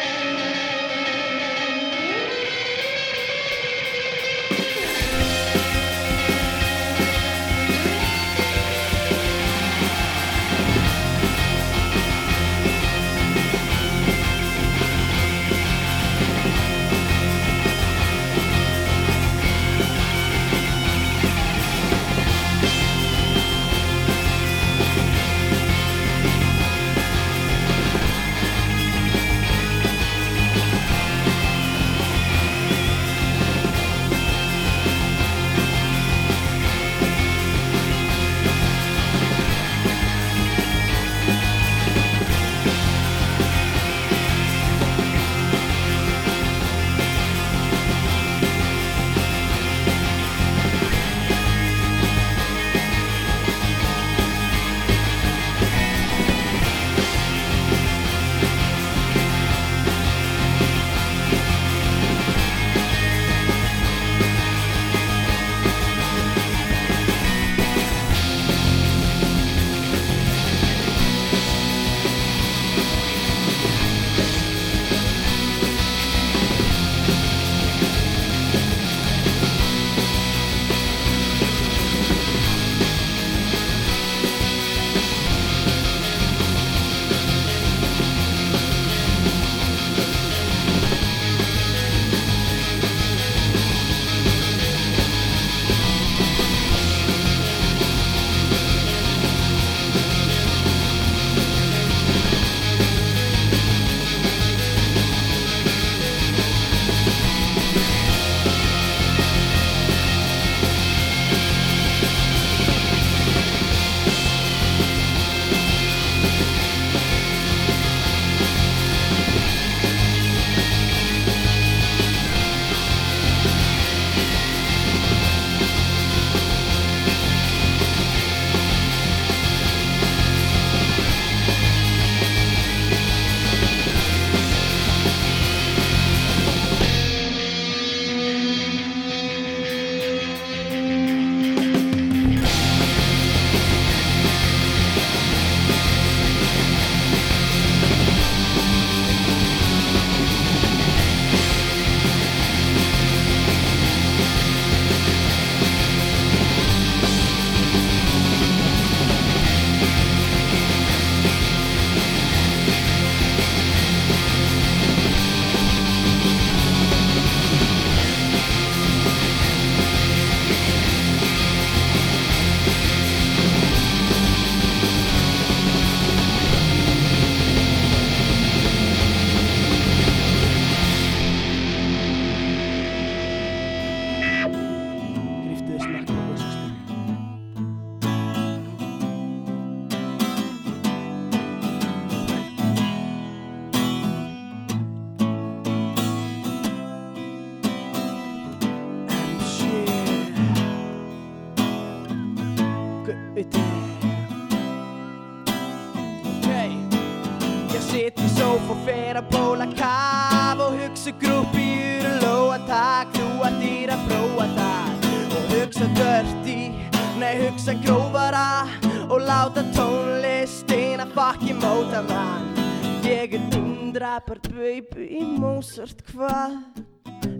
nei 217.35 217.49
hugsa 217.49 217.73
grófara 217.83 218.67
og 219.09 219.19
láta 219.21 219.63
tónlistina 219.75 221.05
fucking 221.15 221.59
móta 221.59 222.01
mann. 222.07 222.55
Ég 223.03 223.33
er 223.33 223.57
undrapart 223.59 224.47
baby 224.53 225.07
í 225.19 225.23
Mozart 225.39 226.03
hvað? 226.11 226.55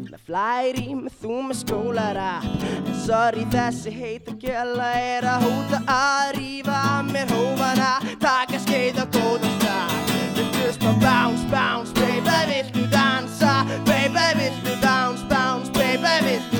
Með 0.10 0.21
flæri 0.27 0.95
með 0.95 1.15
þú 1.21 1.38
með 1.47 1.60
skólarapp 1.62 2.65
en 2.75 2.97
sorry 3.05 3.45
þessi 3.53 3.93
heita 3.95 4.36
gæla 4.41 4.89
er 4.99 5.27
að 5.29 5.47
hóta 5.47 5.81
að 5.88 6.34
rífa 6.39 6.81
mér 7.12 7.31
hófana. 7.31 7.93
Taka 8.19 8.60
skeið 8.65 9.01
og 9.05 9.15
góða 9.15 9.53
stað. 9.55 9.95
Viltu 10.36 10.73
smá 10.75 10.91
bounce, 11.05 11.47
bounce, 11.51 11.95
baby, 11.95 12.38
viltu 12.51 12.86
dansa? 12.91 13.63
Baby, 13.88 14.27
viltu 14.41 14.75
bounce, 14.84 15.23
bounce, 15.31 15.71
baby, 15.71 16.15
viltu 16.27 16.54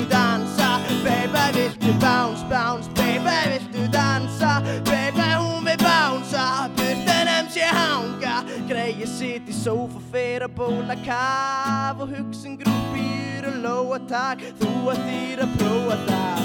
sófa, 9.66 10.00
fer 10.12 10.44
að 10.46 10.52
bóla 10.54 10.94
kaf 11.02 12.02
og 12.04 12.12
hugsa 12.14 12.46
um 12.46 12.54
grúpir 12.60 13.46
og 13.50 13.56
lóa 13.64 13.98
takk 14.06 14.44
Þú 14.60 14.72
að 14.92 15.00
þýra 15.08 15.46
prófa 15.56 15.96
það. 16.06 16.44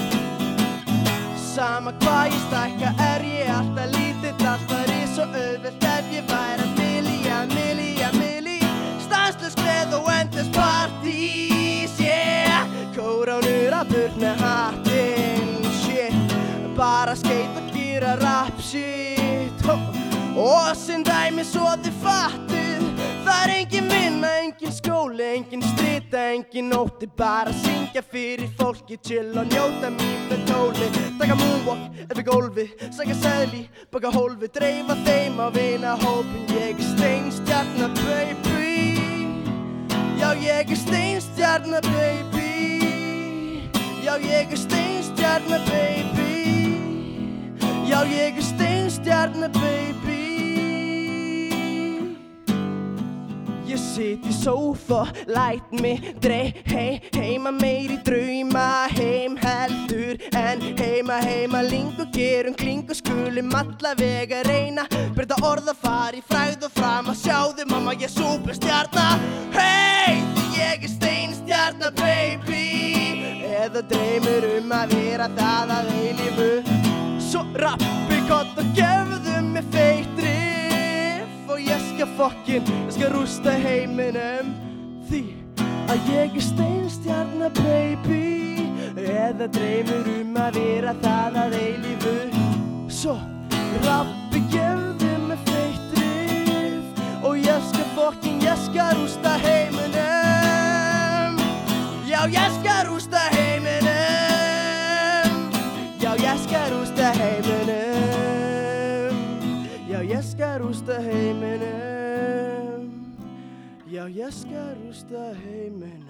Sama 1.38 1.92
hvað 2.02 2.32
ég 2.32 2.42
stækka 2.48 2.90
er 3.06 3.26
ég 3.28 3.52
alltaf 3.54 3.92
lítill. 3.94 4.48
Alltaf 4.52 4.88
rís 4.90 5.14
og 5.22 5.36
auðvilt 5.38 5.86
ef 5.92 6.10
ég 6.16 6.26
væri 6.32 6.66
að 6.66 6.72
milja, 6.80 7.38
milja, 7.52 8.10
milli 8.16 8.58
stanslust 9.04 9.60
gleð 9.60 9.94
og 10.00 10.10
endless 10.16 10.50
partís 10.56 11.94
yeah 12.02 12.66
kóránur 12.96 13.76
að 13.76 13.92
burna 13.92 14.32
hattinn 14.40 15.62
shit 15.82 16.34
bara 16.78 17.14
skeit 17.18 17.54
og 17.60 17.70
gera 17.76 18.16
rap 18.24 18.58
shit 18.58 19.68
og 19.70 20.72
sem 20.74 21.04
dæmi 21.06 21.46
svo 21.46 21.70
þið 21.84 22.02
fattuð 22.02 22.91
það 23.26 23.42
er 23.44 23.54
engin 23.56 23.90
vinna, 23.90 24.30
engin 24.42 24.74
skóli 24.74 25.26
engin 25.36 25.64
strita, 25.72 26.26
engin 26.34 26.70
nótti 26.72 27.08
bara 27.18 27.52
syngja 27.64 28.02
fyrir 28.02 28.50
fólki 28.58 28.98
chill 29.02 29.32
og 29.38 29.50
njóta 29.50 29.90
mín 29.96 30.28
með 30.30 30.46
tóli 30.50 30.88
taka 31.20 31.38
moonwalk 31.40 32.02
yfir 32.08 32.26
gólfi 32.30 32.68
sækja 32.90 33.18
seðli, 33.24 33.66
baka 33.92 34.12
hólfi 34.14 34.50
dreifa 34.52 34.98
þeim 35.06 35.40
á 35.40 35.48
vina 35.54 35.96
hópin 36.04 36.48
ég 36.58 36.78
er 36.78 36.88
steinstjarna 36.94 37.92
baby. 38.02 38.52
Já, 40.22 40.34
ég 40.34 40.70
er 40.70 40.76
steinstjarna, 40.76 41.80
baby. 41.80 42.80
Já, 44.04 44.14
ég 44.22 44.52
er 44.52 44.56
steinstjarna, 44.56 45.58
baby. 45.66 46.78
Já, 47.90 48.04
ég 48.06 48.38
er 48.38 48.42
steinstjarna, 48.42 49.48
baby 49.48 50.21
Ég 53.72 53.80
sit 53.80 54.24
í 54.28 54.32
sófa, 54.36 55.06
læt 55.32 55.70
mig 55.80 56.10
drey 56.20 56.50
hei, 56.68 56.98
heima 57.16 57.48
meiri 57.56 57.96
drauma 58.04 58.84
heim 58.92 59.38
heldur 59.40 60.20
en 60.36 60.60
heima 60.76 61.16
heima 61.24 61.62
ling 61.64 61.96
og 61.96 62.12
gerum 62.12 62.52
kling 62.52 62.84
og 62.84 62.98
skulum 63.00 63.48
alla 63.56 63.94
vega 63.96 64.42
reyna. 64.44 64.84
Breyta 65.16 65.40
orða 65.40 65.72
fari 65.72 66.20
fræð 66.20 66.68
og 66.68 66.76
fram 66.76 67.08
að 67.14 67.22
sjáðu 67.24 67.70
mamma 67.72 67.96
ég 67.96 68.10
er 68.10 68.12
superstjarna 68.18 69.31
fokkin, 82.22 82.62
ég 82.86 82.92
skal 82.94 83.10
rústa 83.10 83.50
heiminum. 83.50 84.52
Því 85.08 85.22
að 85.90 85.98
ég 86.12 86.36
er 86.38 86.44
steinstjarna 86.46 87.48
baby 87.56 88.68
eða 89.02 89.48
dreymur 89.50 90.06
um 90.20 90.36
að 90.38 90.58
vera 90.60 90.94
það 91.02 91.32
að 91.42 91.52
eilífu. 91.58 92.14
Svo 92.92 93.14
rappi 93.82 94.40
gefðu 94.52 95.12
mig 95.26 95.40
feitt 95.48 95.90
riff 95.98 96.86
og 97.26 97.34
ég 97.42 97.60
skal 97.72 97.88
fokkin, 97.96 98.38
ég 98.46 98.58
skal 98.68 98.92
rústa 99.00 99.32
heiminum. 99.42 101.32
Já 102.06 102.20
ég 102.30 102.50
skal 102.60 102.82
rústa 102.86 103.22
heiminum. 103.34 103.90
Já 105.98 106.12
ég 106.22 106.36
skal 106.46 106.66
rústa 106.76 107.06
heiminum. 107.18 107.92
Já, 109.92 110.00
ég 110.00 110.22
skal 110.24 110.58
rústa 110.62 110.96
heiminum 111.04 111.51
Já, 114.02 114.08
ég 114.10 114.32
skal 114.34 114.72
rústa 114.82 115.20
heiminum. 115.38 116.00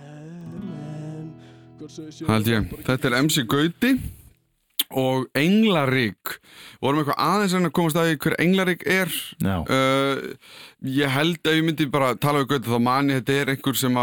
Held 2.25 2.47
ég, 2.49 2.71
þetta 2.87 3.11
er 3.11 3.17
MC 3.21 3.43
Gauti 3.45 3.91
og 4.97 5.27
Englarík. 5.37 6.39
Vorum 6.81 7.03
eitthvað 7.03 7.21
aðeins 7.21 7.57
en 7.59 7.69
að 7.69 7.75
komast 7.77 8.01
að 8.01 8.15
hver 8.25 8.39
Englarík 8.41 8.87
er? 8.89 9.13
Já. 9.45 9.59
uh, 9.61 10.25
ég 10.89 11.13
held 11.19 11.45
að 11.45 11.59
ég 11.59 11.69
myndi 11.69 11.91
bara 11.93 12.15
tala 12.17 12.47
við 12.47 12.55
Gauti 12.55 12.73
þá 12.73 12.81
mani 12.89 13.19
þetta 13.19 13.39
er 13.43 13.55
einhver 13.59 13.81
sem 13.83 14.01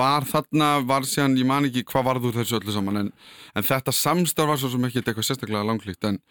var 0.00 0.30
þarna, 0.32 0.72
var 0.88 1.04
síðan, 1.04 1.36
ég 1.36 1.52
man 1.52 1.68
ekki 1.68 1.84
hvað 1.92 2.08
varð 2.08 2.30
úr 2.30 2.40
þessu 2.40 2.56
öllu 2.62 2.72
saman 2.80 3.04
en, 3.04 3.14
en 3.52 3.70
þetta 3.74 3.98
samstarf 4.00 4.54
var 4.54 4.64
svo 4.64 4.72
sem 4.72 4.88
ekki 4.88 5.04
eitthvað 5.04 5.28
sérstaklega 5.28 5.68
langlíkt 5.74 6.08
en 6.08 6.22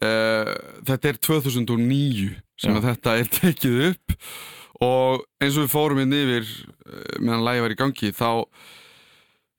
uh, 0.00 0.56
þetta 0.88 1.12
er 1.12 1.24
2009 1.34 2.30
sem 2.56 2.72
Já. 2.72 2.78
að 2.80 2.94
þetta 2.94 3.20
er 3.20 3.34
tekið 3.42 3.82
upp 3.92 4.22
og 4.84 5.22
eins 5.40 5.56
og 5.56 5.64
við 5.66 5.72
fórum 5.72 6.02
inn 6.02 6.16
yfir 6.16 6.44
uh, 6.46 7.20
meðan 7.20 7.46
lægi 7.46 7.64
var 7.64 7.74
í 7.74 7.78
gangi 7.80 8.12
þá 8.16 8.30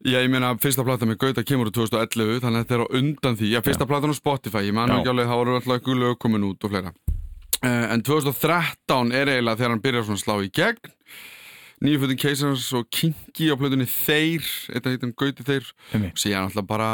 Já, 0.06 0.20
ég 0.22 0.30
meina, 0.30 0.52
fyrsta 0.62 0.84
plata 0.86 1.08
með 1.10 1.18
Gauta 1.24 1.42
kemur 1.42 1.72
úr 1.72 1.74
2011, 1.74 2.38
þannig 2.44 2.60
að 2.60 2.66
þetta 2.68 2.76
er 2.76 2.82
á 2.86 2.88
undan 3.00 3.38
því. 3.40 3.48
Já, 3.50 3.60
fyrsta 3.66 3.88
platan 3.90 4.14
á 4.14 4.16
Spotify, 4.16 4.62
ég 4.68 4.76
man 4.78 4.92
Já. 4.94 5.00
ekki 5.00 5.10
alveg, 5.10 5.26
þá 5.26 5.34
voru 5.40 5.56
alltaf 5.58 5.74
einhver 5.74 5.98
lög 5.98 6.20
komin 6.22 6.46
út 6.46 6.68
og 6.68 6.72
fleira. 6.74 6.92
Uh, 7.58 7.88
en 7.96 8.04
2013 8.06 9.16
er 9.18 9.32
eiginlega 9.34 9.58
þegar 9.58 9.74
hann 9.74 9.82
byrjar 9.88 10.06
svona 10.06 10.20
að 10.20 10.22
slá 10.22 10.36
í 10.46 10.52
gegn. 10.54 10.94
Nýjufutin 11.88 12.22
Keisars 12.22 12.68
og 12.78 12.86
Kinky 12.94 13.50
á 13.50 13.56
plötunni 13.58 13.90
Þeir, 13.90 14.46
þetta 14.70 14.94
heitum 14.94 15.16
Gauti 15.18 15.46
Þeir. 15.50 15.74
Síðan 16.14 16.46
alltaf 16.46 16.70
bara, 16.70 16.92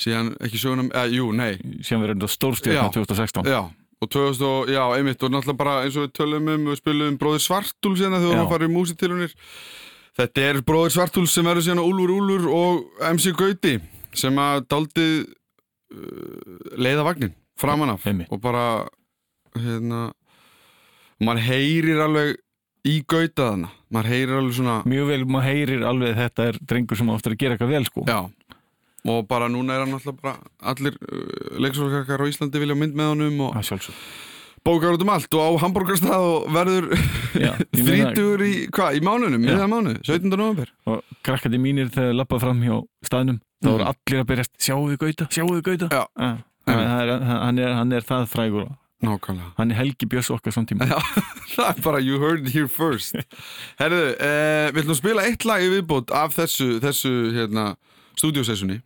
síðan 0.00 0.32
ekki 0.40 0.60
sögunum, 0.64 0.88
eða, 0.96 1.12
jú, 1.20 1.28
nei, 1.36 1.60
Síðan 1.84 2.06
verður 2.06 2.18
þetta 2.18 2.32
stórstjórna 2.32 2.80
Já. 2.80 2.94
2016 2.96 3.52
já. 3.52 3.60
Og 4.06 4.10
2000, 4.14 4.46
og- 4.46 4.70
já, 4.70 4.82
einmitt, 4.96 5.22
og 5.26 5.32
náttúrulega 5.34 5.58
bara 5.60 5.74
eins 5.84 5.96
og 5.98 6.06
við 6.06 6.12
tölum 6.20 6.48
um, 6.54 6.66
við 6.70 6.78
spilum 6.80 7.18
Bróðir 7.20 7.42
Svartúl 7.44 7.96
síðan 7.98 8.16
þegar 8.22 8.38
við 8.44 8.52
fara 8.54 8.68
í 8.68 8.72
músitilunir. 8.72 9.34
Þetta 10.16 10.44
er 10.48 10.60
Bróðir 10.64 10.94
Svartúl 10.94 11.26
sem 11.28 11.44
verður 11.44 11.66
síðan 11.66 11.82
Úlfur 11.84 12.12
Úlfur 12.16 12.46
og 12.54 13.10
MC 13.12 13.34
Gauti 13.36 13.74
sem 14.16 14.38
að 14.40 14.62
daldið 14.72 15.16
uh, 15.26 16.78
leiða 16.80 17.04
vagnin 17.10 17.34
framan 17.60 17.90
af. 17.96 18.06
Einmitt. 18.06 18.30
og 18.32 18.40
bara 18.44 18.86
hérna 19.56 20.06
maður 21.20 21.44
heyrir 21.48 22.00
alveg 22.04 22.34
í 22.86 23.00
Gauta 23.08 23.50
þarna. 23.50 23.70
Maður 23.90 24.10
heyrir 24.12 24.38
alveg 24.40 24.56
svona 24.58 24.78
Mjög 24.86 25.06
vel, 25.10 25.22
maður 25.26 25.46
heyrir 25.50 25.84
alveg 25.88 26.16
þetta 26.18 26.48
er 26.52 26.58
drengur 26.62 26.98
sem 27.00 27.08
áttur 27.14 27.34
að 27.34 27.40
gera 27.42 27.56
eitthvað 27.56 27.72
vel 27.74 27.84
sko. 27.88 28.04
Já 28.06 28.20
og 29.12 29.26
bara 29.30 29.48
núna 29.52 29.76
er 29.76 29.84
hann 29.86 29.96
alltaf 29.96 30.16
bara 30.22 30.36
allir 30.72 30.96
uh, 30.98 31.58
leiksólkarkar 31.62 32.22
á 32.22 32.26
Íslandi 32.30 32.62
vilja 32.62 32.76
mynd 32.78 32.96
með 32.98 33.12
honum 33.14 33.40
og 33.48 33.54
Það 33.58 33.68
sjálfsög 33.70 34.00
bókar 34.66 34.96
út 34.96 35.02
um 35.04 35.10
allt 35.14 35.34
og 35.38 35.44
á 35.46 35.50
hambúrgarstað 35.62 36.24
og 36.26 36.46
verður 36.50 36.88
þrítugur 37.76 38.42
í, 38.42 38.52
í 38.66 39.02
mánuðum, 39.04 39.44
Já. 39.46 39.52
miðan 39.52 39.70
mánuð, 39.70 40.00
17. 40.08 40.32
november 40.32 40.72
og 40.90 41.04
krakkandi 41.26 41.60
mínir 41.62 41.92
þegar 41.94 42.16
lappað 42.18 42.42
fram 42.46 42.64
hjá 42.66 42.74
staðnum 43.06 43.38
þá 43.62 43.68
voru 43.70 43.84
Mm. 43.86 43.92
allir 43.92 44.20
að 44.20 44.26
byrjast 44.28 44.52
sjáu 44.60 44.82
þið 44.90 44.98
gauta, 45.00 45.26
sjáu 45.32 45.46
þið 45.54 45.62
gauta 45.68 45.86
Já. 45.94 46.02
Ah, 46.20 46.34
það 46.66 46.82
er, 47.06 47.12
hann, 47.30 47.58
er, 47.62 47.70
hann 47.78 47.94
er 47.96 48.04
það 48.10 48.26
frægur 48.34 48.66
Nákvæmlega 49.06 49.48
hann 49.60 49.70
er 49.72 49.76
Helgi 49.78 50.06
Björns 50.10 50.28
okkar 50.34 50.52
samtíma 50.56 50.86
Já, 50.90 50.98
það 51.54 51.70
er 51.70 51.80
bara 51.86 52.00
you 52.04 52.18
heard 52.20 52.42
it 52.46 52.52
here 52.56 52.68
first 52.68 53.16
Herðu, 53.80 54.02
eh, 54.18 54.66
við 54.74 54.82
ætlum 54.82 54.96
að 54.96 55.00
spila 55.00 55.24
eitt 55.30 55.46
lag 55.48 55.62
í 55.64 55.70
viðbót 55.72 56.10
af 56.16 56.34
þessu, 56.36 56.68
þessu 56.84 57.14
hérna, 57.38 57.68
stúdíosessjoni 58.18 58.80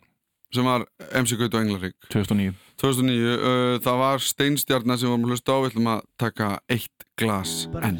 sem 0.51 0.67
var 0.67 0.85
MC 1.15 1.37
Gaut 1.39 1.55
og 1.55 1.63
Englarík 1.63 1.95
2009 2.11 2.53
2009, 2.81 3.13
uh, 3.37 3.77
það 3.83 3.97
var 4.01 4.23
Steinstjarnar 4.25 4.97
sem 4.97 5.13
að 5.13 5.29
hlusta 5.29 5.53
á, 5.53 5.57
við 5.61 5.71
ætlum 5.71 5.89
að 5.91 6.05
taka 6.17 6.47
eitt 6.71 7.05
glas 7.19 7.67
enn. 7.77 7.99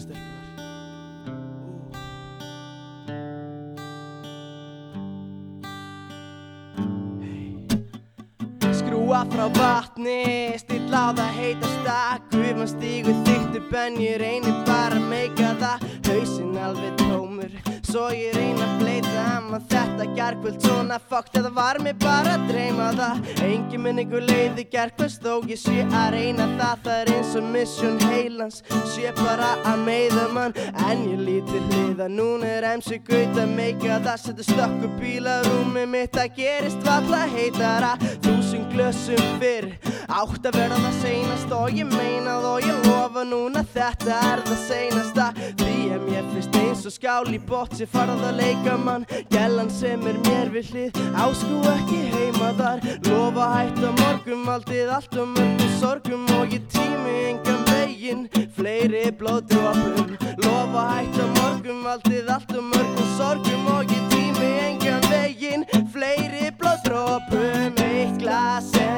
Skrúa 8.80 9.22
frá 9.30 9.46
vatni, 9.60 10.58
stilla 10.64 11.04
á 11.06 11.10
það 11.20 11.38
heita 11.38 11.74
stakk. 11.78 12.26
Gufan 12.34 12.72
stígur 12.74 13.22
þykkt 13.28 13.60
upp 13.62 13.78
en 13.84 14.02
ég 14.02 14.18
reynir 14.24 14.64
bara 14.66 14.98
að 14.98 15.10
meika 15.14 15.54
það. 15.62 15.86
Hausinn 16.10 16.58
alveg 16.58 16.98
tómur, 17.06 17.54
svo 17.92 18.08
ég 18.16 18.32
reyna 18.36 18.64
að 18.64 18.78
bleita 18.80 19.22
Amma 19.52 19.60
þetta 19.68 20.06
gerkvöld 20.16 20.64
svona 20.64 20.98
fokkt 21.12 21.36
eða 21.36 21.50
var 21.52 21.80
mér 21.84 21.98
bara 22.00 22.38
að 22.38 22.46
dreyma 22.48 22.86
það. 22.96 23.18
Engin 23.44 23.84
minningu 23.84 24.22
leiði 24.24 24.64
gerkvöld 24.72 25.18
þó 25.26 25.34
ég 25.50 25.60
sé 25.60 25.84
að 25.84 26.14
reyna 26.16 26.46
það. 26.54 26.86
Það 26.86 27.00
er 27.02 27.12
eins 27.18 27.34
og 27.36 27.50
mission 27.52 27.98
heilans, 28.08 28.62
sé 28.94 29.12
bara 29.20 29.50
að 29.68 29.84
meiða 29.84 30.28
mann. 30.32 30.56
En 30.88 31.04
ég 31.10 31.20
líti 31.26 31.60
hliða, 31.68 32.08
núna 32.08 32.48
er 32.48 32.70
MC 32.78 33.02
Gaut 33.10 33.42
að 33.44 33.52
meika 33.58 34.00
það. 34.06 34.24
Settu 34.24 34.48
stökku 34.48 34.92
bílarúmi 35.02 35.84
mitt, 35.98 36.16
það 36.16 36.40
gerist 36.40 36.88
valla 36.88 37.26
heitara. 37.36 37.92
Þúsund 38.24 38.72
glössum 38.72 39.36
fyrr, 39.42 39.74
átt 40.08 40.48
að 40.48 40.62
vera 40.62 40.80
það 40.80 41.00
seinast 41.02 41.52
Og 41.52 41.76
ég 41.76 41.88
meina 41.92 42.38
það 42.40 42.46
og 42.52 42.64
ég 42.64 42.86
lofa 42.88 43.26
núna 43.28 43.66
þetta 43.74 44.22
er 44.32 44.46
það 44.48 44.64
seinasta. 44.64 45.28
Því 45.60 45.76
að 45.92 46.08
mér 46.08 46.32
finnst 46.32 46.60
eins 46.62 46.88
og 46.88 46.96
skál 46.96 47.34
í 47.36 47.40
bótt 47.52 47.81
sem 47.82 47.90
farað 47.90 48.22
að 48.30 48.36
leika 48.38 48.74
mann 48.78 49.06
Gælan 49.32 49.70
sem 49.74 50.04
er 50.10 50.18
mér 50.28 50.52
við 50.54 50.70
hlið, 50.72 51.00
áskú 51.18 51.62
ekki 51.72 52.02
heima 52.14 52.52
þar. 52.60 52.84
Lofa 53.08 53.48
hætt 53.56 53.82
á 53.82 53.90
morgum, 54.02 54.44
aldið 54.54 54.92
allt 54.98 55.18
og 55.18 55.32
mörgum 55.34 55.72
sorgum 55.80 56.28
Og 56.38 56.54
ég 56.54 56.68
tími 56.74 57.16
engan 57.32 57.64
veginn, 57.72 58.28
fleiri 58.58 59.08
blóðdrópum 59.18 60.14
Lofa 60.46 60.86
hætt 60.92 61.18
á 61.18 61.26
morgum, 61.40 61.82
aldið 61.96 62.30
allt 62.36 62.54
og 62.54 62.70
mörgum 62.70 63.10
sorgum 63.18 63.68
Og 63.78 63.96
ég 63.96 64.04
tími 64.14 64.52
engan 64.68 65.10
veginn, 65.10 65.66
fleiri 65.96 66.52
blóðdrópum 66.62 67.82
Eitt 67.88 68.22
glas 68.22 68.70
enn 68.78 68.92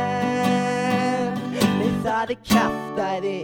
það 2.04 2.32
er 2.34 2.40
kjaftaði 2.44 3.43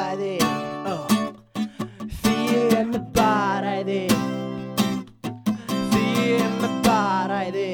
oh. 0.00 1.06
Því 2.22 2.34
ég 2.48 2.74
er 2.78 2.86
með 2.88 3.04
baræði 3.16 4.02
Því 5.90 6.04
ég 6.16 6.44
er 6.44 6.54
með 6.62 6.76
baræði 6.86 7.68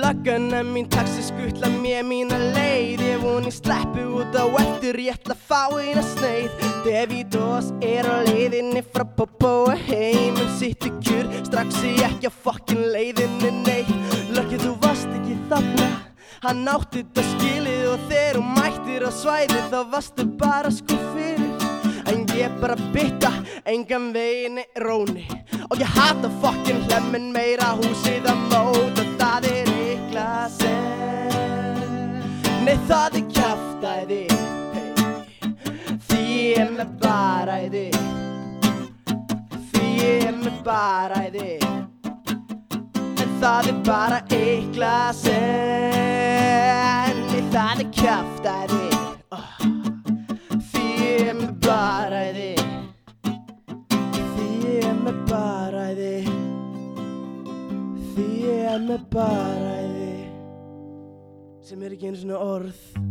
Löggana 0.00 0.62
mín 0.64 0.86
taxi 0.88 1.24
skutla 1.26 1.68
mér 1.80 2.04
mína 2.06 2.38
leið. 2.54 3.02
Ég 3.04 3.20
voni 3.24 3.50
sleppu 3.52 4.06
út 4.20 4.38
á 4.38 4.46
eftir 4.62 5.00
Ég 5.02 5.18
ætla 5.18 5.34
að 5.34 5.44
fá 5.50 5.62
eina 5.82 6.04
sneið. 6.06 6.64
Davidos 6.86 7.72
er 7.82 8.06
á 8.06 8.22
leiðinni 8.30 8.84
frá 8.86 9.04
Bobo 9.04 9.52
og 9.66 9.86
heim. 9.90 10.38
En 10.38 10.50
sittu 10.56 10.94
kjur, 11.02 11.28
strax 11.42 11.82
ég 11.84 12.04
ekki 12.06 12.30
á 12.30 12.32
fokkin 12.32 12.86
leiðinni 12.94 13.52
neitt. 13.66 13.96
Löggið 14.32 14.68
þú 14.68 14.76
varst 14.86 15.18
ekki 15.20 15.40
þarna 15.50 15.89
Hann 16.40 16.64
átti 16.72 17.02
þetta 17.02 17.22
skilið 17.34 17.82
og 17.90 18.04
þegar 18.08 18.36
þú 18.38 18.42
mættir 18.56 19.02
á 19.04 19.10
svæði 19.12 19.58
Þá 19.68 19.80
varstu 19.92 20.24
bara 20.40 20.70
sko 20.72 20.96
fyrir. 21.12 21.52
En 22.08 22.24
ég 22.34 22.54
bara 22.62 22.76
bytta, 22.94 23.30
engan 23.68 24.08
veginn 24.14 24.62
er 24.62 24.84
róni. 24.86 25.26
Og 25.70 25.78
ég 25.78 25.92
hata 25.94 26.30
fokkin 26.40 26.80
hlemmin 26.88 27.28
meira 27.34 27.74
húsið 27.78 28.24
að 28.26 28.40
móta 28.50 29.04
Það 29.20 29.46
er 29.50 29.68
ykla 29.92 30.30
sem 30.50 31.76
Nei 32.64 32.76
það 32.88 33.20
er 33.20 34.10
hey. 34.74 34.90
Því 36.08 36.20
ég 36.24 36.58
er 36.64 36.70
með 36.74 36.90
baræði 37.04 37.86
Því 39.70 39.84
ég 40.00 40.26
er 40.32 40.36
með 40.40 40.56
baræði 40.66 41.50
það 43.40 43.68
er 43.70 43.76
bara 43.86 44.18
ykla 44.36 44.96
sem 45.16 46.00
Nei 47.30 47.42
það 47.52 47.80
er 47.84 47.88
kjaftaði 47.96 48.88
oh. 49.32 49.52
Því 50.70 50.84
ég 51.00 51.30
er 51.30 51.36
með 51.38 51.54
baræði 51.64 52.50
Því 54.34 54.48
ég 54.66 54.88
er 54.90 54.98
með 55.06 55.22
baræði 55.30 56.16
Því 58.10 58.26
ég 58.44 58.66
er 58.74 58.82
með 58.90 59.06
baræði 59.14 60.12
Sem 61.64 61.86
er 61.86 61.96
ekki 61.96 62.10
einu 62.10 62.20
svona 62.20 62.42
orð 62.44 63.09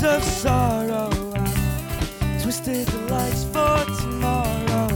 of 0.07 0.23
sorrow 0.23 1.11
and 1.35 2.43
twisted 2.43 2.87
the 2.87 2.99
lights 3.13 3.45
for 3.45 3.85
tomorrow. 4.01 4.89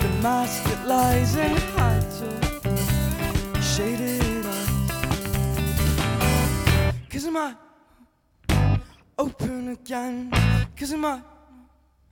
The 0.00 0.08
mask 0.20 0.64
that 0.64 0.86
lies 0.86 1.36
in 1.36 1.50
your 1.52 1.60
shaded 3.62 4.46
eyes. 4.46 4.68
Cause 7.08 7.24
it 7.24 7.30
might 7.30 7.56
open 9.18 9.68
again. 9.68 10.30
Cause 10.76 10.92
it 10.92 10.98
might 10.98 11.22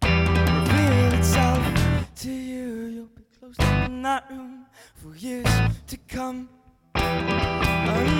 reveal 0.03 1.13
itself 1.19 1.67
to 2.17 2.31
you. 2.31 2.87
You'll 2.95 3.07
be 3.07 3.23
closed 3.39 3.61
up 3.61 3.89
in 3.89 4.03
that 4.03 4.31
room 4.31 4.67
for 4.95 5.17
years 5.17 5.53
to 5.89 5.97
come. 6.09 6.49
Undone 6.95 8.15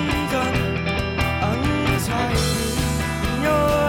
untied 1.41 2.37
in 2.37 3.84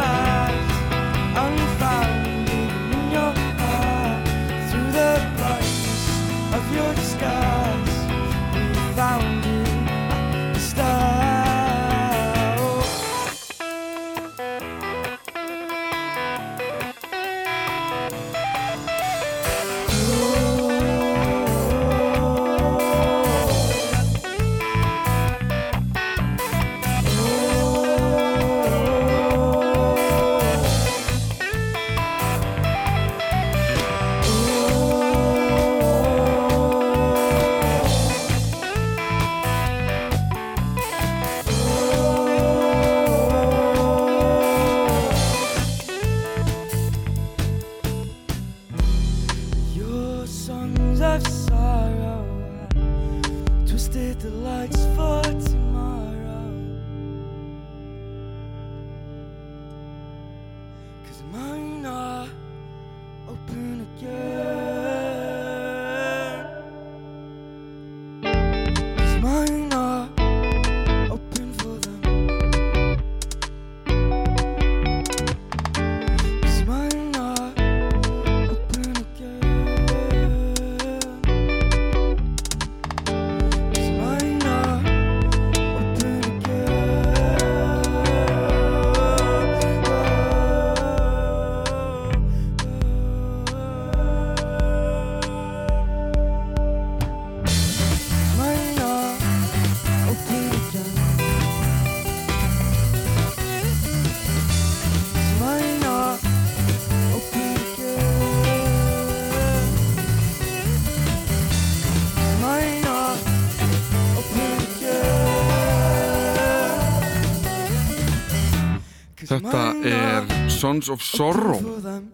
Sons 120.56 120.88
of 120.92 121.02
Sorrow 121.04 121.60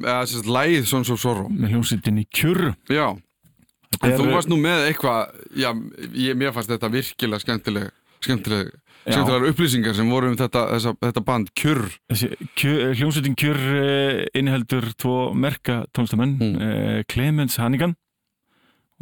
eða 0.02 0.20
sérst 0.28 0.48
lægið 0.50 0.86
Sons 0.90 1.10
of 1.14 1.20
Sorrow 1.22 1.48
með 1.52 1.74
hljómsveitinni 1.76 2.26
Kjurr 2.34 2.72
Já, 2.90 3.08
en 3.12 3.22
Þetta 3.98 4.18
þú 4.18 4.26
er- 4.28 4.34
varst 4.36 4.48
nú 4.52 4.56
með 4.60 4.86
eitthvað 4.90 5.34
Já, 5.62 5.70
ég, 6.14 6.36
mér 6.40 6.52
fannst 6.56 6.70
þetta 6.72 6.90
virkilega 6.92 7.42
skemmtileg 7.44 7.90
skemmtileg, 8.22 8.68
skemmtilegar 9.02 9.48
upplýsingar 9.50 9.94
sem 9.98 10.08
voru 10.10 10.28
um 10.30 10.36
þetta, 10.38 10.60
þessa, 10.76 10.92
þetta 11.02 11.24
band 11.26 11.48
Þessi 11.58 12.28
kjö- 12.54 12.92
hljómsveitin 12.98 13.34
Kjurr 13.40 13.62
uh, 13.82 14.20
inniheldur 14.38 14.86
tvo 14.96 15.16
merka 15.34 15.82
tónstamenn 15.92 16.36
Mm. 16.38 16.54
mm. 16.58 17.04
Clemens 17.10 17.56
Hannigan 17.58 17.96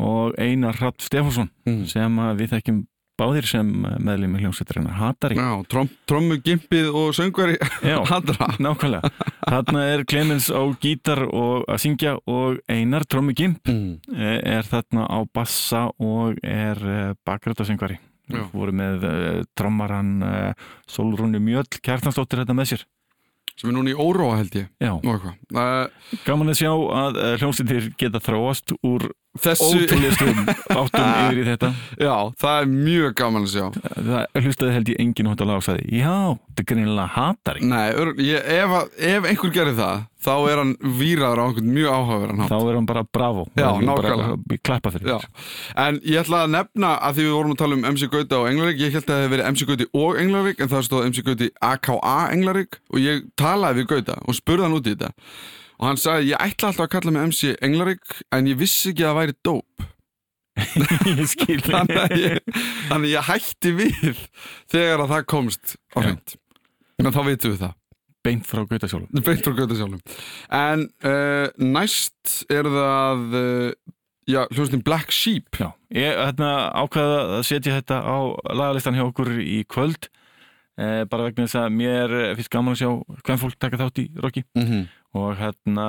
og 0.01 0.33
Einar 0.41 0.79
Rapp 0.81 1.01
Stefánsson 1.05 1.51
Mm. 1.67 1.85
sem 1.87 2.17
við 2.39 2.49
þekkjum 2.55 2.87
báðir 3.21 3.49
sem 3.49 3.69
meðlum 4.01 4.37
í 4.37 4.43
hljómsveitarinnar 4.43 4.97
Hatari 4.99 5.39
Já, 5.39 5.49
trom, 5.71 5.89
trommu, 6.09 6.39
gimpið 6.45 6.91
og 6.97 7.15
söngveri 7.17 7.57
Já, 7.85 7.99
Handra 8.11 8.51
nákvæmlega. 8.63 9.11
Þarna 9.45 9.87
er 9.93 10.05
Clemens 10.09 10.49
á 10.49 10.63
gítar 10.81 11.25
og 11.29 11.67
að 11.71 11.83
syngja 11.85 12.17
og 12.31 12.61
Einar 12.71 13.05
Trommi 13.09 13.35
Gimp 13.37 13.69
mm. 13.69 14.15
eh, 14.17 14.39
er 14.57 14.69
þarna 14.69 15.09
á 15.09 15.19
bassa 15.29 15.89
og 16.01 16.41
er 16.45 16.81
bakrættasengvari 17.27 18.01
Já. 18.31 18.45
voru 18.55 18.73
með 18.79 19.05
uh, 19.09 19.43
trommaran 19.59 20.11
Solrúnu 20.87 21.41
Mjöll 21.43 21.67
Kjartansdóttir 21.83 22.45
þetta 22.45 22.55
með 22.55 22.69
sér. 22.73 22.85
Sem 23.59 23.73
er 23.73 23.75
núna 23.75 23.91
í 23.91 23.97
óróa 23.99 24.37
held 24.39 24.55
ég. 24.57 24.69
Já, 24.81 24.93
gaman 26.25 26.53
að 26.53 26.61
sjá 26.63 26.71
að 26.71 27.19
hljómsveitir 27.43 27.91
geta 27.99 28.23
þróast 28.23 28.73
úr 28.87 29.11
Þessu, 29.39 29.67
ótrúlistum 29.71 30.39
áttum 30.81 31.05
yfir 31.31 31.39
í 31.39 31.45
þetta. 31.47 31.69
Já, 32.03 32.15
það 32.43 32.57
er 32.61 32.71
mjög 32.71 33.13
gaman 33.21 33.45
að 33.47 33.53
sjá. 33.53 33.67
Það 33.95 34.41
hlustaði 34.43 34.73
held 34.75 34.89
ég 34.91 35.03
enginn 35.05 35.29
hótt 35.31 35.45
að 35.45 35.51
lág 35.53 35.61
og 35.61 35.67
sagði 35.69 36.01
já, 36.01 36.15
þetta 36.49 36.65
er 36.65 36.69
greinilega 36.73 37.13
hatari 37.15 37.69
Nei, 37.71 37.85
ég, 38.27 38.49
ef, 38.57 38.75
ef 38.99 39.29
einhver 39.31 39.53
gerir 39.55 39.77
það 39.79 40.03
þá 40.21 40.33
er 40.51 40.61
hann 40.61 40.73
víraður 40.99 41.41
á 41.41 41.45
einhvern 41.47 41.71
mjög 41.77 41.95
áhugaverðan 41.95 42.43
hátt. 42.43 42.51
Þá 42.51 42.59
er 42.59 42.79
hann 42.81 42.89
bara 42.91 43.05
bravo. 43.07 43.47
Já, 43.55 43.69
nákvæmlega. 43.87 44.35
en 45.87 46.01
ég 46.11 46.21
ætla 46.25 46.43
að 46.45 46.53
nefna 46.57 46.91
að 46.99 47.21
því 47.21 47.29
við 47.29 47.37
vorum 47.39 47.55
að 47.55 47.63
tala 47.63 47.79
um 47.79 47.87
MC 47.95 48.11
Gauta 48.13 48.43
og 48.43 48.51
Englarík 48.51 48.83
ég 48.83 48.99
held 48.99 49.07
að 49.07 49.15
það 49.15 49.23
hefði 49.23 49.33
verið 49.37 49.49
MC 49.55 49.71
Gauti 49.71 49.89
og 50.03 50.21
Englarík 50.25 50.61
en 50.61 50.73
það 50.75 50.85
stóð 50.91 51.07
MC 51.07 51.25
Gauti 51.31 51.51
AKA 51.71 52.19
Englarík 52.35 52.81
og 52.91 53.01
ég 53.01 53.25
talaði 53.41 53.81
við 53.81 53.91
Gauta 53.95 54.19
og 54.27 54.37
spurði 54.37 54.67
hann 54.67 54.77
út 54.77 54.91
í 54.91 54.97
þetta 54.99 55.15
og 55.81 55.89
hann 55.89 56.01
sagði 56.01 56.35
ég 56.35 56.45
ætla 56.45 56.71
alltaf 56.71 56.87
að 56.87 56.93
kalla 56.95 57.15
mig 57.15 57.31
MC 57.31 57.55
Englarík 57.65 58.21
en 58.37 58.51
ég 58.51 58.61
vissi 58.61 58.93
ekki 58.93 59.07
að 59.07 59.11
það 59.11 59.21
væri 59.21 59.37
dóp 59.49 59.87
þannig 61.71 62.01
að 62.03 62.17
ég, 62.21 62.57
þannig 62.91 63.13
ég 63.15 63.29
hætti 63.31 63.75
við 63.79 64.25
þegar 64.71 65.05
að 65.07 65.13
það 65.15 65.29
komst 65.33 65.77
á 65.97 65.99
hreint. 66.03 66.35
En 67.01 67.15
þá 67.15 67.23
vitum 67.31 67.55
við 67.55 67.63
það. 67.63 67.77
Beint 68.21 68.45
frá 68.45 68.67
Gauta 68.69 68.91
sjálf 68.91 69.25
beint 69.25 69.47
frá 69.47 69.55
Gauta 69.57 69.77
sjálfum 69.79 70.01
en 70.53 70.83
uh, 71.09 71.47
næst 71.57 72.43
er 72.53 72.69
það 72.69 73.23
uh, 73.39 73.71
já, 74.29 74.43
hljóðstin 74.53 74.85
Black 74.85 75.15
Sheep. 75.15 75.57
Já, 75.57 75.71
ég 75.97 76.19
hérna, 76.19 76.51
ákvaða 76.77 77.21
að 77.39 77.47
setja 77.49 77.79
þetta 77.79 78.03
á 78.05 78.19
lagalistan 78.53 78.99
hjá 78.99 79.07
okkur 79.07 79.33
í 79.41 79.63
kvöld 79.71 80.11
bara 81.11 81.29
vegna 81.29 81.47
þess 81.47 81.59
að 81.61 81.77
mér 81.77 82.17
eh, 82.17 82.33
finnst 82.39 82.53
gaman 82.53 82.77
að 82.77 82.83
sjá 82.83 82.91
hvern 83.27 83.43
fólk 83.43 83.61
taka 83.61 83.81
þátt 83.81 84.03
í 84.03 84.07
Rocky. 84.23 84.45
Mm 84.57 84.67
-hmm. 84.67 84.89
og 85.21 85.31
hérna, 85.41 85.87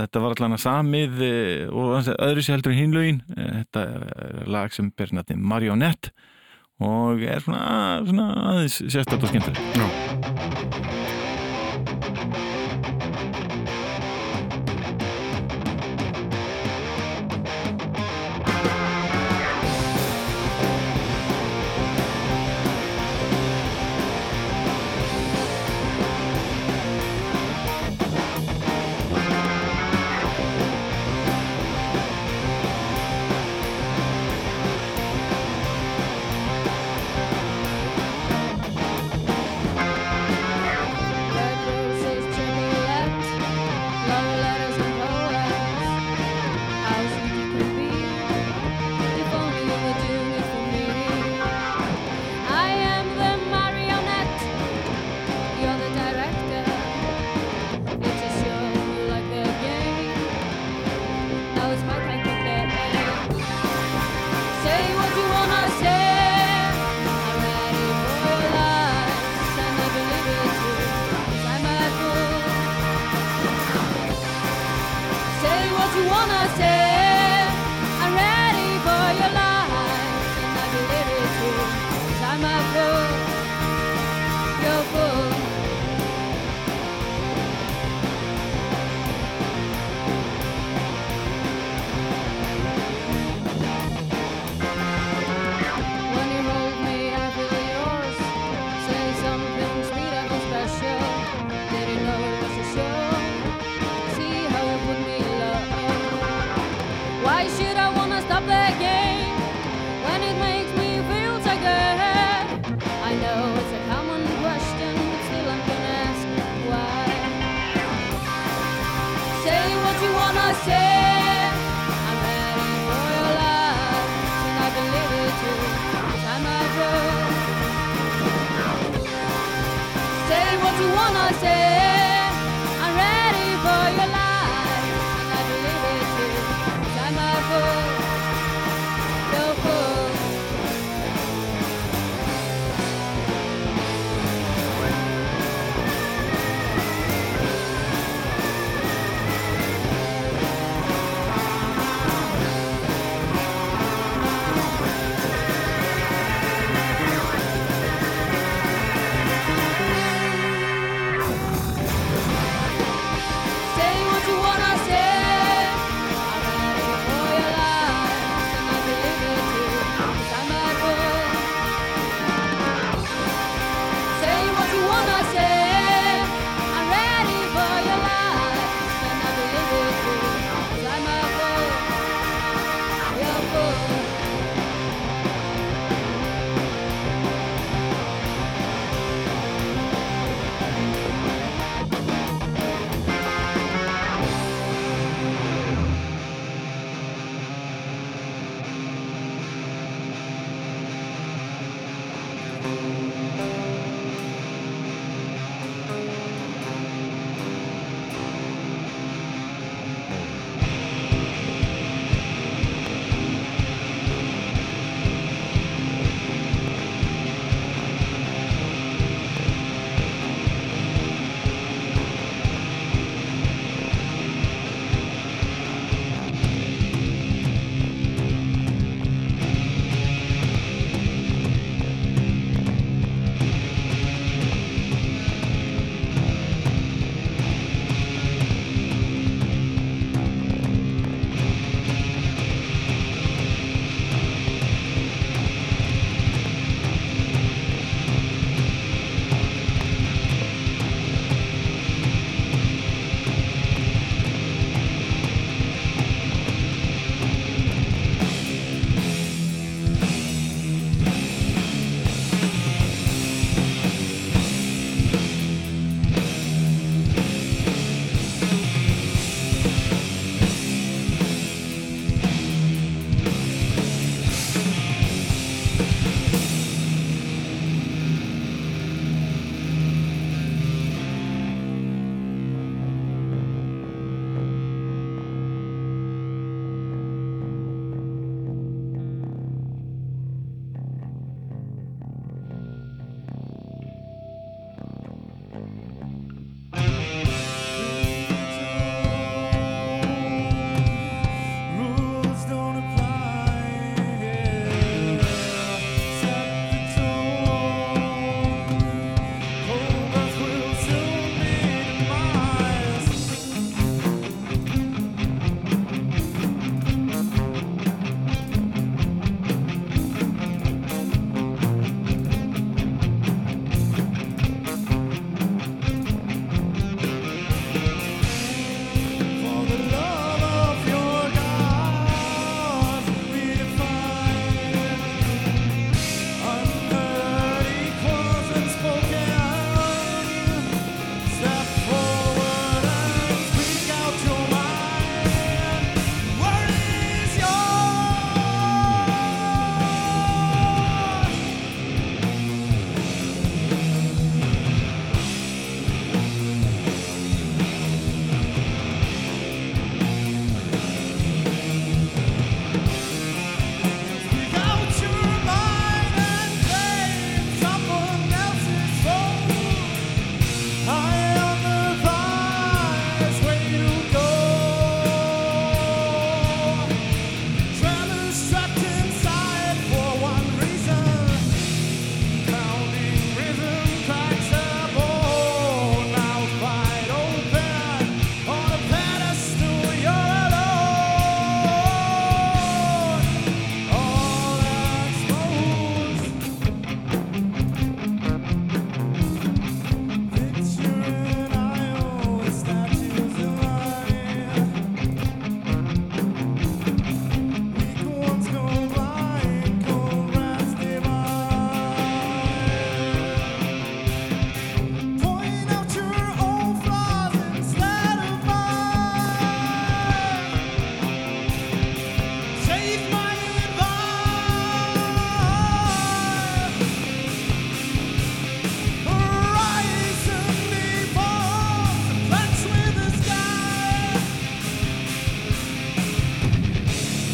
þetta 0.00 0.24
var 0.24 0.36
allan 0.36 0.56
að 0.56 0.64
samið 0.64 1.22
eh, 1.26 1.68
og 1.68 2.10
öðru 2.16 2.42
sér 2.42 2.56
heldur 2.56 2.72
en 2.72 2.82
hinlögin 2.82 3.22
þetta 3.36 3.86
er 3.86 4.44
lag 4.46 4.72
sem 4.72 4.92
ber 4.96 5.12
nafni 5.12 5.36
Marionette. 5.36 6.14
Og 6.80 7.20
er 7.20 7.42
svona, 7.44 8.00
svona 8.06 8.28
aðeins 8.54 8.80
sérstætt 8.88 9.20
og 9.20 10.29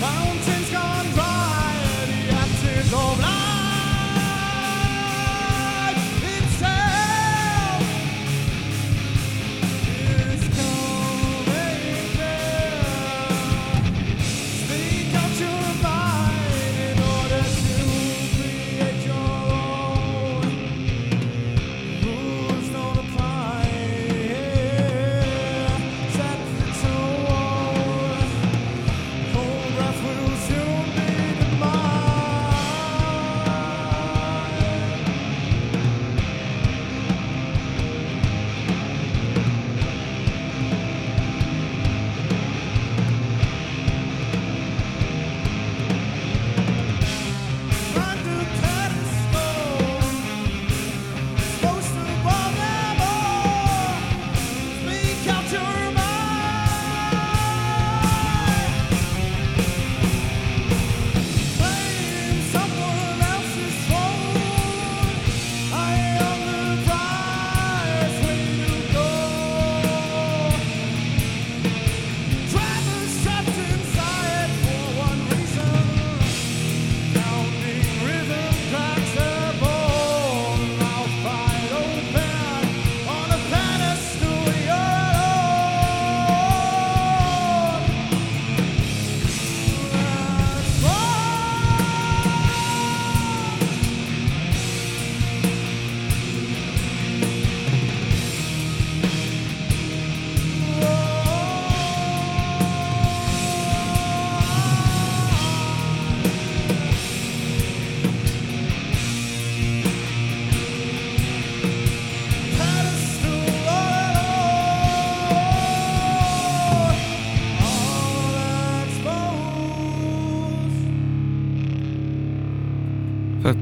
mountain. 0.07 0.55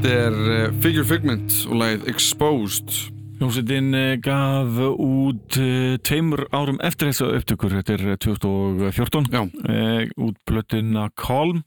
Þetta 0.04 0.16
er 0.20 0.34
uh, 0.36 0.72
Figure 0.84 1.04
Figment 1.08 1.54
og 1.64 1.78
lagið 1.80 2.02
Exposed. 2.12 2.90
Hljómsveitin 3.38 3.86
eh, 3.96 4.10
gaf 4.20 4.74
út 5.00 5.56
eh, 5.56 5.94
tveimur 6.04 6.42
árum 6.52 6.76
eftir 6.84 7.08
þessu 7.08 7.30
upptökur, 7.38 7.72
þetta 7.78 7.94
er 7.94 8.02
eh, 8.12 8.18
2014, 8.20 9.30
Já, 9.32 9.40
eh, 9.64 10.10
út 10.20 10.36
blötuna 10.44 11.06
Calm, 11.16 11.62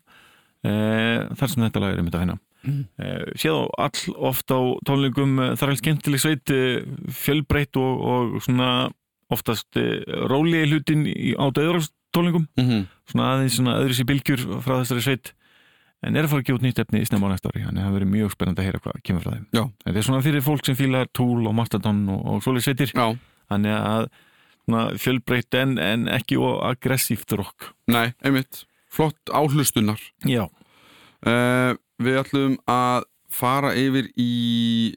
eh, 0.61 1.25
þar 1.33 1.49
sem 1.49 1.65
þetta 1.65 1.81
lag 1.81 1.95
er 1.95 2.03
einmitt 2.03 2.19
að 2.19 2.23
finna. 2.27 2.37
Mm. 2.61 2.83
Eh, 3.01 3.25
séð 3.41 3.57
á 3.57 3.65
all 3.87 4.13
oft 4.29 4.53
á 4.53 4.59
tónleikum, 4.85 5.33
eh, 5.41 5.55
það 5.57 5.73
er 5.73 5.81
skemmtileg 5.81 6.23
sveit, 6.27 6.53
eh, 6.53 6.85
fjölbreytt 7.23 7.81
og, 7.81 8.05
og 8.13 8.37
svona 8.45 8.69
oftast 9.33 9.81
eh, 9.81 10.05
róli 10.29 10.61
hlutin 10.69 11.09
á 11.41 11.49
döðurástónleikum, 11.49 12.45
mm 12.61 12.85
svona 13.07 13.33
aðeins 13.33 13.55
svona 13.55 13.77
öðru 13.79 13.95
sér 13.95 14.07
bylgjur 14.09 14.41
frá 14.59 14.73
þessari 14.81 15.03
sveit, 15.05 15.29
en 16.05 16.15
er 16.19 16.27
að 16.27 16.31
fara 16.33 16.43
að 16.43 16.47
gefa 16.49 16.59
út 16.59 16.65
nýtt 16.67 16.81
efni 16.83 17.01
í 17.01 17.07
snemma 17.09 17.29
á 17.29 17.31
næsta 17.33 17.49
ári, 17.51 17.63
þannig 17.65 17.81
að 17.81 17.87
það 17.87 17.97
verið 17.97 18.11
mjög 18.13 18.33
spennandi 18.35 18.61
að 18.63 18.67
heyra 18.69 18.81
hvað 18.85 19.01
kemur 19.07 19.25
frá 19.25 19.31
þeim. 19.33 19.45
Já. 19.57 19.63
Þetta 19.85 19.97
er 20.01 20.07
svona 20.07 20.23
fyrir 20.27 20.45
fólk 20.45 20.65
sem 20.69 20.77
fílar 20.77 21.09
Tool 21.17 21.49
og 21.49 21.55
Mastodon 21.57 22.03
og, 22.13 22.21
og 22.33 22.45
svoleið 22.45 22.67
sveitir, 22.67 22.93
Já, 22.93 23.07
þannig 23.51 23.75
að 23.79 24.07
svona, 24.67 24.85
fjölbreytt 25.01 25.59
en, 25.61 25.75
en 25.81 26.07
ekki 26.13 26.37
aggressíft 26.69 27.33
rock. 27.39 27.71
nei, 27.89 28.13
einmitt 28.23 28.65
Flott 28.93 29.33
áhlustunar 29.35 29.99
Já. 30.25 30.45
uh, 31.27 31.73
Við 31.97 32.19
ætlum 32.21 32.55
að 32.69 33.05
fara 33.37 33.73
yfir 33.77 34.07
í 34.19 34.27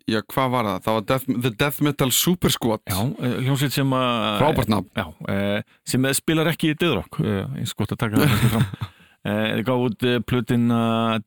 Já, 0.09 0.21
hvað 0.31 0.53
var 0.55 0.69
það? 0.69 0.79
Það 0.85 0.97
var 0.97 1.07
Death, 1.11 1.27
The 1.45 1.51
Death 1.65 1.83
Metal 1.85 2.11
Super 2.15 2.53
Squad 2.55 2.85
Já, 2.87 3.01
eh, 3.19 3.37
hljómsveit 3.47 3.75
sem 3.75 3.95
að 3.97 4.39
Frábært 4.41 4.71
nafn 4.73 4.89
Já, 4.97 5.07
eh, 5.35 5.63
sem 5.89 6.07
spilar 6.17 6.53
ekki 6.53 6.73
í 6.73 6.79
döðrock 6.79 7.21
eh, 7.25 7.45
eins 7.61 7.75
gott 7.75 7.93
að 7.97 8.03
taka 8.05 8.23
það 8.23 8.47
fram 8.55 8.67
Þeir 9.27 9.65
gáðu 9.67 9.89
út 9.91 10.05
eh, 10.09 10.21
plötina 10.25 10.83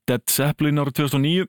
Dead 0.10 0.24
Zeppelin 0.32 0.82
árið 0.82 1.04
2009 1.04 1.44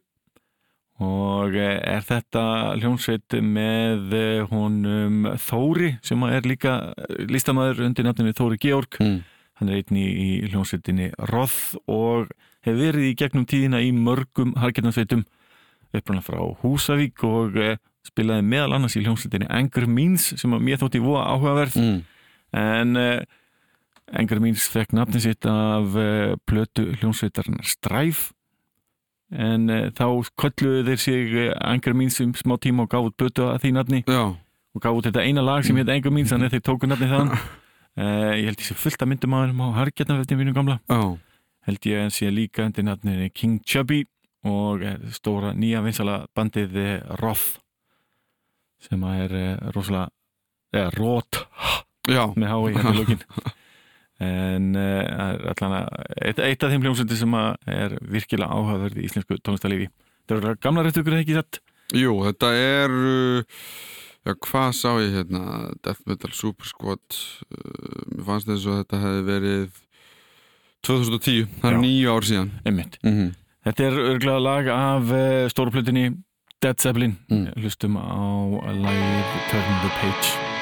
og 1.04 1.54
eh, 1.58 1.78
er 1.96 2.04
þetta 2.06 2.42
hljómsveit 2.78 3.34
með 3.42 4.12
eh, 4.14 4.42
honum 4.50 5.24
Þóri 5.42 5.94
sem 6.06 6.20
er 6.28 6.46
líka 6.46 6.74
eh, 6.94 7.24
listamæður 7.32 7.86
undir 7.88 8.06
nafninu 8.06 8.34
Þóri 8.36 8.60
Georg 8.62 9.00
mm. 9.00 9.16
hann 9.58 9.72
er 9.72 9.80
einni 9.80 10.04
í 10.04 10.28
hljómsveitinni 10.52 11.08
Roth 11.32 11.74
og 11.90 12.28
hefur 12.64 12.78
verið 12.78 13.08
í 13.08 13.16
gegnum 13.18 13.48
tíðina 13.50 13.80
í 13.82 13.90
mörgum 13.96 14.54
harkjarnarsveitum 14.60 15.24
uppræðan 15.94 16.26
frá 16.26 16.38
Húsavík 16.62 17.24
og 17.26 17.58
eh, 17.58 17.80
spilaði 18.06 18.44
meðal 18.52 18.76
annars 18.76 18.94
í 18.98 19.02
hljómsveitinni 19.02 19.48
Anger 19.48 19.88
Means 19.90 20.30
sem 20.38 20.52
að 20.54 20.62
mér 20.68 20.84
þótti 20.84 21.02
voða 21.02 21.26
áhugaverð 21.32 21.80
Mm. 21.80 22.02
en 22.54 22.98
uh, 23.00 23.24
Anger 24.12 24.40
Means 24.42 24.66
fekk 24.68 24.94
nafni 24.96 25.22
sitt 25.24 25.46
af 25.48 25.96
uh, 25.96 26.34
plötu 26.48 26.90
hljómsveitarnar 26.98 27.64
Stræf. 27.68 28.30
En 29.32 29.68
uh, 29.72 29.90
þá 29.96 30.06
kölluðu 30.40 30.84
þeir 30.90 31.02
sig 31.02 31.36
uh, 31.46 31.50
Anger 31.64 31.96
Means 31.96 32.20
um 32.24 32.34
smá 32.36 32.56
tíma 32.60 32.84
og 32.84 32.92
gáðu 32.92 33.14
plötu 33.16 33.48
að 33.48 33.60
því 33.64 33.74
nafni. 33.78 34.02
Já, 34.04 34.24
og 34.74 34.84
gáðu 34.84 35.06
þetta 35.08 35.24
eina 35.24 35.44
lag 35.44 35.66
sem 35.66 35.78
heit 35.80 35.92
Anger 35.92 36.14
Means 36.14 36.34
þannig 36.34 36.52
að 36.52 36.58
þeir 36.58 36.66
tóku 36.70 36.90
nafni 36.90 37.10
þaðan. 37.12 37.36
Uh, 37.94 38.32
ég 38.40 38.50
held 38.50 38.64
ég 38.64 38.66
sé 38.68 38.78
fullt 38.78 39.06
að 39.06 39.12
myndum 39.12 39.38
að 39.38 39.52
þeim 39.52 39.62
á 39.64 39.68
harkjarnafettin 39.80 40.42
mínum 40.42 40.58
gamla. 40.58 40.80
Já, 40.90 41.02
held 41.68 41.88
ég 41.88 42.04
að 42.04 42.12
sé 42.18 42.32
líka 42.32 42.68
undir 42.68 42.86
nafninu 42.86 43.30
King 43.32 43.62
Chubby 43.64 44.04
og 44.44 44.84
eh, 44.84 45.00
stóra 45.14 45.52
nýja 45.56 45.82
vinsala 45.84 46.24
bandið 46.36 46.76
eh, 46.80 46.96
Roth 47.20 47.58
sem 48.84 49.04
að 49.06 49.20
er 49.24 49.36
eh, 49.40 49.68
rosalega 49.72 50.10
eða 50.74 50.90
Roth 50.98 51.44
með 52.36 52.50
hái 52.50 52.74
hérna 52.74 52.92
í 52.92 52.98
lókin 52.98 53.22
en 54.22 54.70
uh, 54.78 55.50
allan 55.50 55.76
að 55.80 55.88
eitt, 56.22 56.38
eitt 56.38 56.64
af 56.64 56.70
þeim 56.70 56.84
hljómsöndir 56.86 57.18
sem 57.18 57.34
er 57.34 57.96
virkilega 58.00 58.54
áhugaverð 58.54 59.00
í 59.00 59.06
íslensku 59.08 59.38
tónlistarlífi. 59.42 59.88
Þetta 60.24 60.36
eru 60.38 60.60
gamla 60.62 60.84
réttugur 60.86 61.18
ekki 61.18 61.36
satt 61.36 61.60
Jú, 61.94 62.14
þetta 62.24 62.52
er 62.56 62.94
uh, 62.94 63.64
Já, 64.24 64.32
hvað 64.46 64.70
sá 64.78 64.90
ég 65.02 65.18
hérna? 65.18 65.42
Death 65.84 66.06
Metal 66.08 66.32
Super 66.32 66.68
Squad 66.70 67.02
uh, 67.12 68.04
Mér 68.14 68.24
fannst 68.30 68.48
þess 68.48 68.70
að 68.70 68.78
þetta 68.82 69.02
hefði 69.02 69.26
verið 69.28 69.80
2010, 70.84 71.52
það 71.62 71.70
er 71.70 71.78
nýju 71.80 72.12
ár 72.12 72.26
síðan. 72.28 72.50
Einmitt. 72.68 72.98
mm 73.00 73.12
-hmm. 73.12 73.30
þetta 73.64 73.84
er 73.84 74.00
örglega 74.12 74.42
lag 74.44 74.68
af 74.68 75.14
stóru 75.48 75.72
plötunni 75.72 76.10
Dead 76.60 76.80
Zeppelin. 76.80 77.16
Mm. 77.28 77.52
hlustum 77.56 77.96
á 77.96 78.20
lagið 78.68 79.32
Turn 79.50 79.80
the 79.80 79.92
Page 80.00 80.53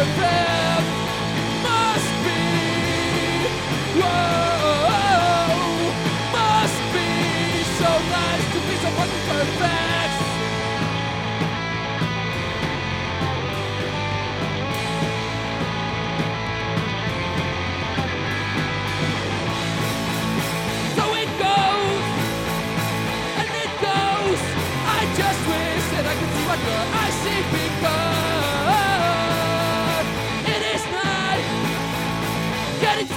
perfect. 0.00 0.39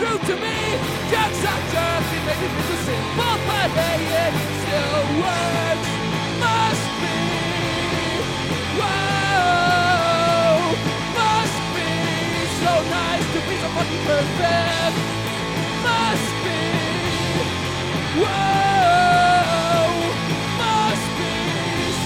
Through 0.04 0.20
to 0.28 0.36
me. 0.36 0.58
Jokes 1.12 1.44
are 1.48 1.64
jokes, 1.72 2.12
it 2.12 2.24
may 2.28 2.36
be 2.42 2.48
too 2.68 2.80
simple, 2.84 3.36
but 3.48 3.70
hey, 3.80 4.04
it 4.24 4.34
still 4.60 5.04
works. 5.24 5.92
Must 6.44 6.88
be, 7.00 7.20
whoa, 8.80 10.76
must 11.20 11.60
be 11.76 11.92
so 12.64 12.74
nice 13.00 13.28
to 13.34 13.40
be 13.48 13.56
so 13.64 13.68
fucking 13.76 14.04
perfect. 14.10 14.96
Must 15.88 16.32
be. 16.44 16.60
Whoa, 18.24 19.88
must 20.60 21.08
be 21.20 21.36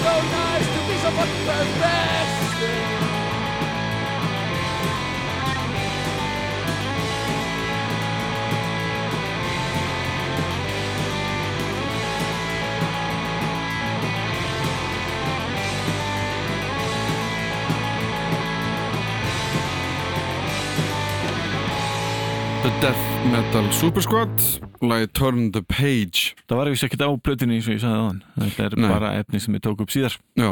so 0.02 0.12
nice 0.38 0.68
to 0.74 0.80
be 0.86 0.94
so 1.02 1.10
fucking 1.18 1.44
perfect. 1.50 3.07
The 22.68 22.80
Death 22.84 23.04
Metal 23.32 23.72
Super 23.72 24.02
Squad 24.04 24.42
lagi 24.84 25.06
Turn 25.16 25.52
the 25.52 25.62
Page. 25.64 26.34
Það 26.44 26.58
var 26.58 26.68
ekki 26.68 26.84
ekkert 26.84 27.04
á 27.08 27.10
plötunni 27.16 27.56
eins 27.56 27.64
og 27.64 27.72
ég 27.72 27.80
sagði 27.80 27.96
aðan 27.96 28.18
Þetta 28.34 28.64
er 28.66 28.74
Nei. 28.76 28.88
bara 28.90 29.12
efni 29.16 29.38
sem 29.40 29.54
ég 29.56 29.62
tók 29.64 29.78
upp 29.80 29.92
síðar. 29.94 30.16
Já. 30.36 30.50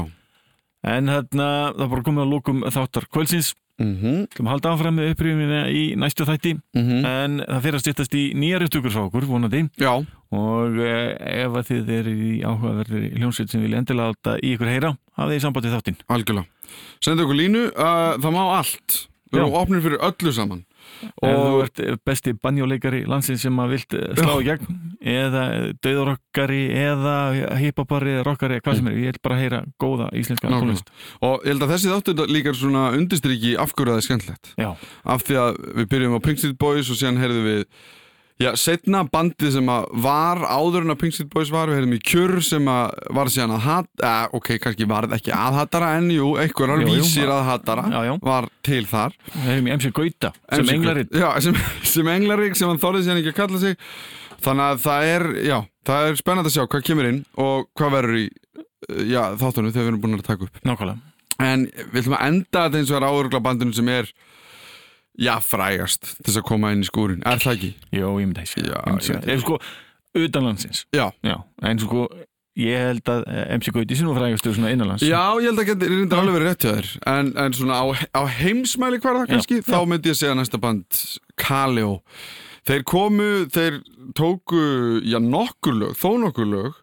En 0.81 1.11
hérna, 1.13 1.49
það 1.77 1.91
bara 1.93 2.05
komið 2.07 2.23
að 2.23 2.31
lókum 2.33 2.63
þáttar 2.73 3.07
kvöldsins. 3.13 3.51
Mm 3.77 3.91
-hmm. 4.01 4.23
Þú 4.33 4.47
maður 4.47 4.55
halda 4.55 4.73
áfram 4.73 4.97
með 4.97 5.11
upprýfina 5.13 5.59
í 5.69 5.83
næstu 6.01 6.25
þætti. 6.25 6.53
En 7.05 7.35
það 7.45 7.61
fyrir 7.67 7.77
að 7.77 7.85
styrtast 7.85 8.15
í 8.17 8.23
nýjar 8.33 8.65
upptökur 8.65 8.95
frá 8.95 9.03
okkur, 9.05 9.27
vonandi. 9.29 9.69
Já, 9.77 10.07
Og 10.33 10.79
eh, 10.81 11.45
ef 11.45 11.53
að 11.53 11.67
þið 11.69 11.91
eru 11.99 12.15
í 12.17 12.41
áhugaverðir 12.41 13.13
hljómsveit 13.19 13.51
sem 13.51 13.61
vilja 13.61 13.79
endilega 13.79 14.09
láta 14.09 14.39
í 14.41 14.57
ykkur 14.57 14.73
heyra 14.73 14.97
hafið 15.19 15.37
þið 15.37 15.43
sambandið 15.45 15.77
þáttinn. 15.77 16.01
Algjörlega. 16.09 16.47
Sendu 17.01 17.23
okkur 17.29 17.37
línu, 17.37 17.67
uh, 17.77 18.17
það 18.17 18.33
má 18.33 18.57
allt. 18.57 19.09
Við 19.31 19.41
erum 19.41 19.53
Já. 19.53 19.61
opnir 19.61 19.83
fyrir 19.85 20.01
öllu 20.01 20.33
saman 20.33 20.65
Ef 21.03 21.37
þú 21.37 21.51
Og 21.57 21.63
ert 21.67 22.05
besti 22.09 22.33
banjóleikari 22.43 23.03
landsins 23.09 23.43
sem 23.45 23.59
að 23.63 23.75
vilt 23.75 23.97
eh, 23.99 24.07
slá 24.17 24.33
í 24.41 24.47
gegn 24.47 24.79
eða 25.07 25.43
döðarokkari 25.85 26.63
eða 26.83 27.17
hiphopari 27.61 28.15
eða 28.17 28.25
rockari, 28.27 28.61
hvað 28.65 28.81
sem 28.81 28.89
er, 28.91 28.97
ég 29.03 29.15
vil 29.17 29.23
bara 29.29 29.39
heyra 29.41 29.61
góða 29.83 30.09
íslenska 30.17 30.51
tónlist. 30.51 30.91
Og 31.21 31.45
ég 31.45 31.53
held 31.53 31.67
að 31.67 31.75
þessi 31.75 31.93
þáttu 31.93 32.29
líka 32.33 32.53
er 32.53 32.59
svona 32.59 32.89
undirstriki 32.97 33.55
af 33.61 33.75
hverju 33.77 33.93
það 33.93 34.01
er 34.01 34.09
skemmtilegt. 34.09 34.55
Já, 34.57 34.71
Af 35.05 35.27
því 35.27 35.39
að 35.43 35.61
við 35.81 35.93
byrjum 35.93 36.17
á 36.19 36.25
Pink 36.25 36.43
Street 36.43 36.59
Boys 36.59 36.91
og 36.91 36.99
síðan 37.01 37.21
heyrðum 37.23 37.47
við 37.51 37.65
Já, 38.37 38.51
setna 38.61 39.01
bandið 39.09 39.55
sem 39.55 39.69
að 39.73 39.87
var 40.05 40.43
áður 40.45 40.85
en 40.85 40.93
að 40.93 40.99
Pink 41.01 41.15
Street 41.17 41.31
Boys 41.33 41.49
var, 41.55 41.71
við 41.73 41.79
heyrðum 41.79 41.95
í 41.97 42.01
Kjör 42.05 42.35
sem 42.45 42.67
að 42.69 42.99
var 43.17 43.31
síðan 43.33 43.55
að 43.57 43.63
hat, 43.65 43.89
eh, 44.05 44.27
ok, 44.37 44.51
kannski 44.61 44.89
var 44.91 45.07
það 45.09 45.15
ekki 45.17 45.33
aðhattara 45.33 45.89
en 45.97 46.11
jú, 46.13 46.27
einhverjar 46.43 46.85
vísir 46.85 47.31
var- 47.31 47.39
aðhattara 47.41 48.19
var 48.21 48.49
til 48.63 48.83
þar. 48.91 49.17
Við 49.33 49.49
hefum 49.49 49.71
í 49.71 49.73
MC 49.79 49.91
Gauta 49.97 50.33
sem 50.53 50.69
englarinn 50.75 51.09
Já, 51.17 51.31
sem, 51.41 51.55
sem 51.83 52.13
englarík 52.13 52.57
sem 52.61 52.69
hann 52.69 52.79
þorðið 52.83 53.07
síðan 53.09 53.23
ekki 53.23 53.33
að 53.33 53.41
kalla 53.41 53.59
sig. 53.65 53.77
Þannig 54.45 54.67
að 54.69 54.85
það 54.85 55.09
er, 55.17 55.27
já, 55.49 55.59
það 55.89 56.11
er 56.11 56.21
spennandi 56.21 56.53
að 56.53 56.57
sjá 56.59 56.67
hvað 56.69 56.87
kemur 56.91 57.09
inn 57.09 57.23
og 57.41 57.67
hvað 57.73 57.93
verður 57.97 58.21
í 58.21 58.27
já, 59.09 59.23
þáttunum 59.41 59.73
þegar 59.73 59.87
við 59.87 59.93
erum 59.95 60.03
búin 60.05 60.19
að 60.21 60.27
taka 60.29 60.45
upp. 60.45 60.61
Nákvæmlega. 60.61 61.01
En 61.41 61.65
við 61.73 62.03
ætlum 62.03 62.19
að 62.21 62.27
enda 62.29 62.67
þetta 62.69 62.79
eins 62.83 62.93
og 62.93 63.01
er 63.01 63.09
áurugla 63.09 63.41
bandinu 63.49 63.73
sem 63.77 63.89
er 63.97 64.13
já, 65.19 65.35
frægast 65.43 66.07
til 66.17 66.29
þess 66.31 66.41
að 66.43 66.47
koma 66.49 66.73
inn 66.75 66.85
í 66.85 66.89
skúrin 66.89 67.23
Er 67.27 67.43
það 67.43 67.57
ekki? 67.57 67.75
Jó, 67.97 68.09
ég 68.21 68.31
myndi 68.31 68.45
að 68.45 68.51
segja 68.53 69.27
Ef 69.35 69.45
sko, 69.45 69.59
utanlandsins 70.17 70.87
Já. 70.97 71.11
Já, 71.27 71.37
en 71.67 71.83
sko 71.83 72.07
ég 72.57 72.81
held 72.89 73.11
að 73.13 73.27
eh, 73.29 73.43
MC 73.59 73.73
Gauti 73.75 73.99
sé 73.99 74.07
nú 74.07 74.15
frægastu 74.17 74.55
svona 74.57 74.73
innanlands 74.73 75.05
Já, 75.05 75.21
ég 75.43 75.51
held 75.51 75.61
að 75.61 75.71
geti 75.73 75.91
reynda 75.93 76.21
alveg 76.23 76.39
verið 76.39 76.49
rétt 76.51 76.65
hjá 76.65 76.73
þér. 76.79 76.91
En, 77.13 77.31
en 77.43 77.57
svona 77.57 77.81
á, 77.81 77.85
á 78.17 78.23
heimsmæli 78.39 79.01
hvar 79.03 79.19
það 79.21 79.33
kannski 79.35 79.61
þá 79.67 79.79
myndi 79.91 80.13
ég 80.13 80.17
segja 80.17 80.37
næsta 80.39 80.61
band 80.63 81.01
Kaleo. 81.41 81.99
Þeir 82.67 82.87
komu, 82.89 83.29
þeir 83.53 83.77
tóku 84.17 84.63
já, 85.05 85.21
nokkur 85.23 85.77
lög, 85.83 85.99
þó 86.01 86.17
nokkur 86.25 86.49
lög 86.49 86.81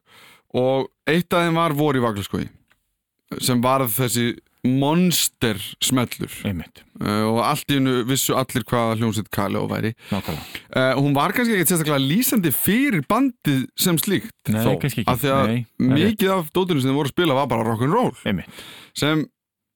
og 0.54 0.92
eitt 1.10 1.34
af 1.34 1.48
þeim 1.48 1.58
var 1.58 1.74
voru 1.76 2.00
í 2.00 2.06
Vaglaskói 2.06 2.46
sem 3.42 3.62
var 3.64 3.82
þessi 3.90 4.36
monster 4.64 5.59
smellur 5.84 6.32
uh, 6.39 7.26
og 7.28 7.39
allt 7.43 7.72
í 7.72 7.78
hennu 7.78 8.03
vissu 8.07 8.36
allir 8.39 8.64
hvaða 8.68 8.95
hljómsveit 8.99 9.28
Kaleo 9.34 9.66
væri. 9.68 9.91
Nákvæmlega. 10.07 10.61
Uh, 10.72 10.93
hún 11.01 11.18
var 11.18 11.36
kannski 11.36 11.57
ekkert 11.57 11.74
sérstaklega 11.74 11.99
lýsandi 11.99 12.53
fyrir 12.55 13.03
bandið 13.09 13.66
sem 13.76 13.99
slíkt 13.99 14.53
Nei, 14.53 14.64
þó, 14.64 14.72
af 14.80 15.20
því 15.20 15.34
að 15.34 15.51
Nei, 15.51 15.59
það 15.68 15.89
er 15.89 15.97
mikið 15.97 16.32
af 16.38 16.53
dótunum 16.55 16.80
sem 16.80 16.91
þeir 16.91 16.99
voru 17.01 17.11
að 17.11 17.16
spila 17.18 17.38
var 17.41 17.51
bara 17.51 17.68
rock'n'roll. 17.68 18.16
Einmitt, 18.24 18.64
sem 18.95 19.28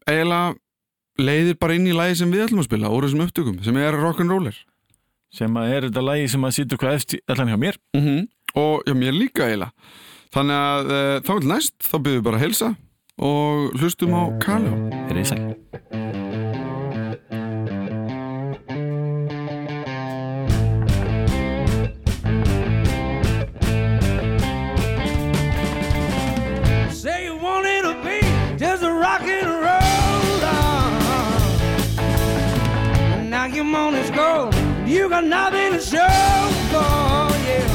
eiginlega 0.08 0.56
leiðir 1.28 1.60
bara 1.60 1.76
inn 1.76 1.92
í 1.92 1.98
lagi 1.98 2.20
sem 2.22 2.32
við 2.32 2.48
ætlum 2.48 2.64
að 2.64 2.70
spila 2.70 2.96
úr 2.96 3.10
þessum 3.10 3.28
upptökum 3.28 3.62
sem 3.68 3.84
er 3.84 4.00
rock'n'roller. 4.00 4.64
Sem 5.36 5.64
er 5.66 5.90
þetta 5.90 6.08
lagi 6.08 6.32
sem 6.32 6.48
að 6.48 6.60
sýtur 6.62 6.80
hvað 6.80 7.00
eftir 7.02 7.26
allan 7.28 7.52
hjá 7.52 7.60
mér? 7.60 7.76
Mm 7.92 8.04
-hmm. 8.06 8.28
og 8.56 8.84
já, 8.88 8.94
mér 8.96 9.12
líka 9.20 9.50
eiginlega. 9.52 9.74
Þannig 10.32 10.56
að 10.56 10.92
uh, 10.92 11.16
þá 11.28 11.32
vil 11.34 11.48
næst 11.52 11.76
þá 11.84 11.96
byrjum 11.98 12.22
við 12.22 12.24
bara 12.24 12.38
að 12.38 12.44
heilsa 12.46 12.76
og 13.18 13.72
hlustum 13.80 14.14
á 14.14 14.24
Kaleo 14.40 14.76
Er 15.10 15.14
þið 15.18 15.26
sæl 15.26 15.42
Say 26.92 27.26
you 27.26 27.36
wanted 27.38 27.82
to 27.88 27.94
be 28.06 28.20
just 28.58 28.84
a 28.84 28.92
rock 28.92 29.22
and 29.22 29.48
roll. 29.66 30.44
And 33.16 33.30
now 33.30 33.46
your 33.46 33.64
money's 33.66 34.12
gone. 34.12 34.54
You 34.88 35.10
got 35.10 35.24
nothing 35.24 35.72
to 35.74 35.80
show 35.80 36.08
for, 36.72 37.30
yeah. 37.48 37.68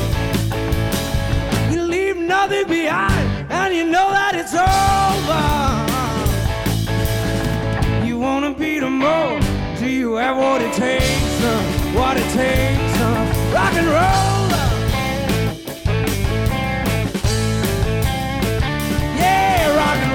You 1.73 1.83
leave 1.83 2.17
nothing 2.17 2.67
behind, 2.69 3.51
and 3.51 3.75
you 3.75 3.85
know 3.85 4.12
that 4.33 4.41
it's 4.41 4.55
over. 4.55 5.43
You 8.07 8.19
wanna 8.19 8.53
be 8.55 8.79
the 8.79 8.89
most. 8.91 9.47
Do 9.79 9.89
you 9.89 10.15
have 10.15 10.37
what 10.37 10.63
it 10.63 10.73
takes? 10.73 11.43
Uh, 11.43 11.63
what 11.95 12.17
it 12.17 12.29
takes? 12.33 13.01
Uh, 13.01 13.27
rock 13.55 13.75
and 13.75 13.87
roll. 13.87 14.49
Yeah, 19.21 19.77
rock 19.77 19.99
and 20.07 20.13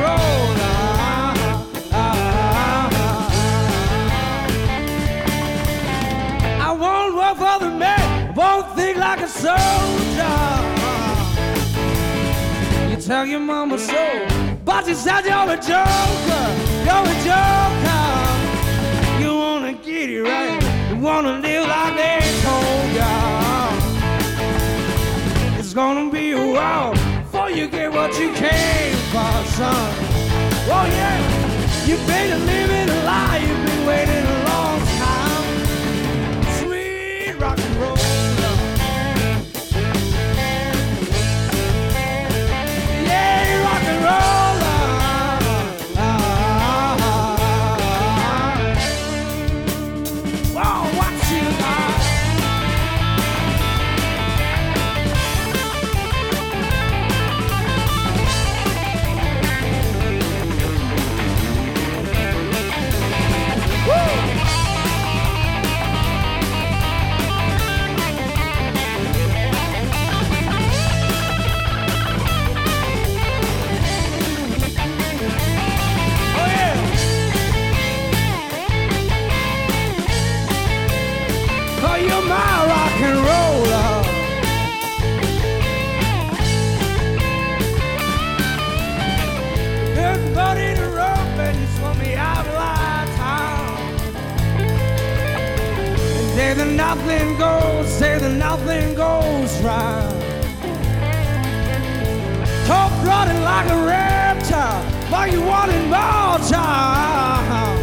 ah, 1.91 1.93
ah. 1.93 2.89
I 6.67 6.71
won't 6.71 7.13
work 7.15 7.37
for 7.37 7.57
the 7.65 7.71
won't 8.35 8.65
think 8.75 8.97
like 8.97 9.21
a 9.21 9.27
soldier. 9.27 10.06
Tell 13.07 13.25
your 13.25 13.39
mama 13.39 13.77
so, 13.79 14.27
but 14.65 14.85
she 14.85 14.93
said 14.93 15.23
you're 15.23 15.49
a 15.49 15.55
joker, 15.55 16.45
you're 16.87 17.07
a 17.07 17.17
joker. 17.23 18.03
You 19.23 19.29
wanna 19.33 19.73
get 19.81 20.09
it 20.09 20.23
right, 20.23 20.61
you 20.89 20.97
wanna 20.97 21.39
live 21.39 21.65
like 21.69 21.95
they 21.95 22.19
told 22.43 22.87
ya. 22.99 23.11
It's 25.57 25.73
gonna 25.73 26.11
be 26.11 26.31
a 26.33 26.45
while 26.51 26.91
before 27.23 27.49
you 27.49 27.69
get 27.69 27.93
what 27.93 28.11
you 28.19 28.33
came 28.33 28.97
for, 29.13 29.35
son. 29.55 29.89
Oh 30.67 30.85
yeah, 30.99 31.17
you 31.87 31.95
better 32.05 32.39
live 32.39 32.71
it 32.71 32.89
a 32.89 33.05
lie, 33.05 33.26
nothing 97.07 97.37
goes, 97.37 97.87
say 97.87 98.19
that 98.19 98.35
nothing 98.37 98.93
goes 98.93 99.61
right. 99.61 100.23
Top 102.65 102.91
running 103.05 103.41
like 103.43 103.69
a 103.69 103.79
reptile, 103.85 104.83
like 105.09 105.31
you 105.31 105.41
wanted 105.41 105.83
more 105.85 106.37
child. 106.51 107.79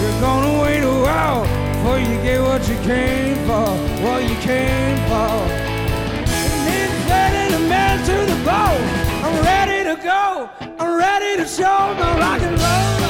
You're 0.00 0.20
gonna 0.20 0.62
wait 0.62 0.82
a 0.82 0.96
while 1.06 1.44
before 1.74 1.98
you 1.98 2.16
get 2.22 2.40
what 2.40 2.66
you 2.66 2.76
came 2.76 3.36
for, 3.46 3.68
what 4.02 4.22
you 4.22 4.36
came 4.36 4.96
for. 5.10 5.32
And 6.48 6.60
then 6.66 6.90
setting 7.08 7.54
a 7.54 7.68
man 7.68 7.98
to 8.08 8.16
the 8.32 8.38
boat. 8.42 8.82
I'm 9.24 9.36
ready 9.44 9.84
to 9.84 9.96
go. 10.02 10.48
I'm 10.78 10.96
ready 10.98 11.36
to 11.36 11.46
show 11.46 11.94
my 12.00 12.18
rock 12.18 12.40
and 12.40 12.58
roll. 12.58 13.01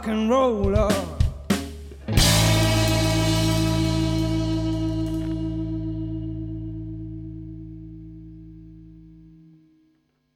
Rock 0.00 0.08
and 0.08 0.30
roller. 0.30 0.78
Oh. 0.78 0.89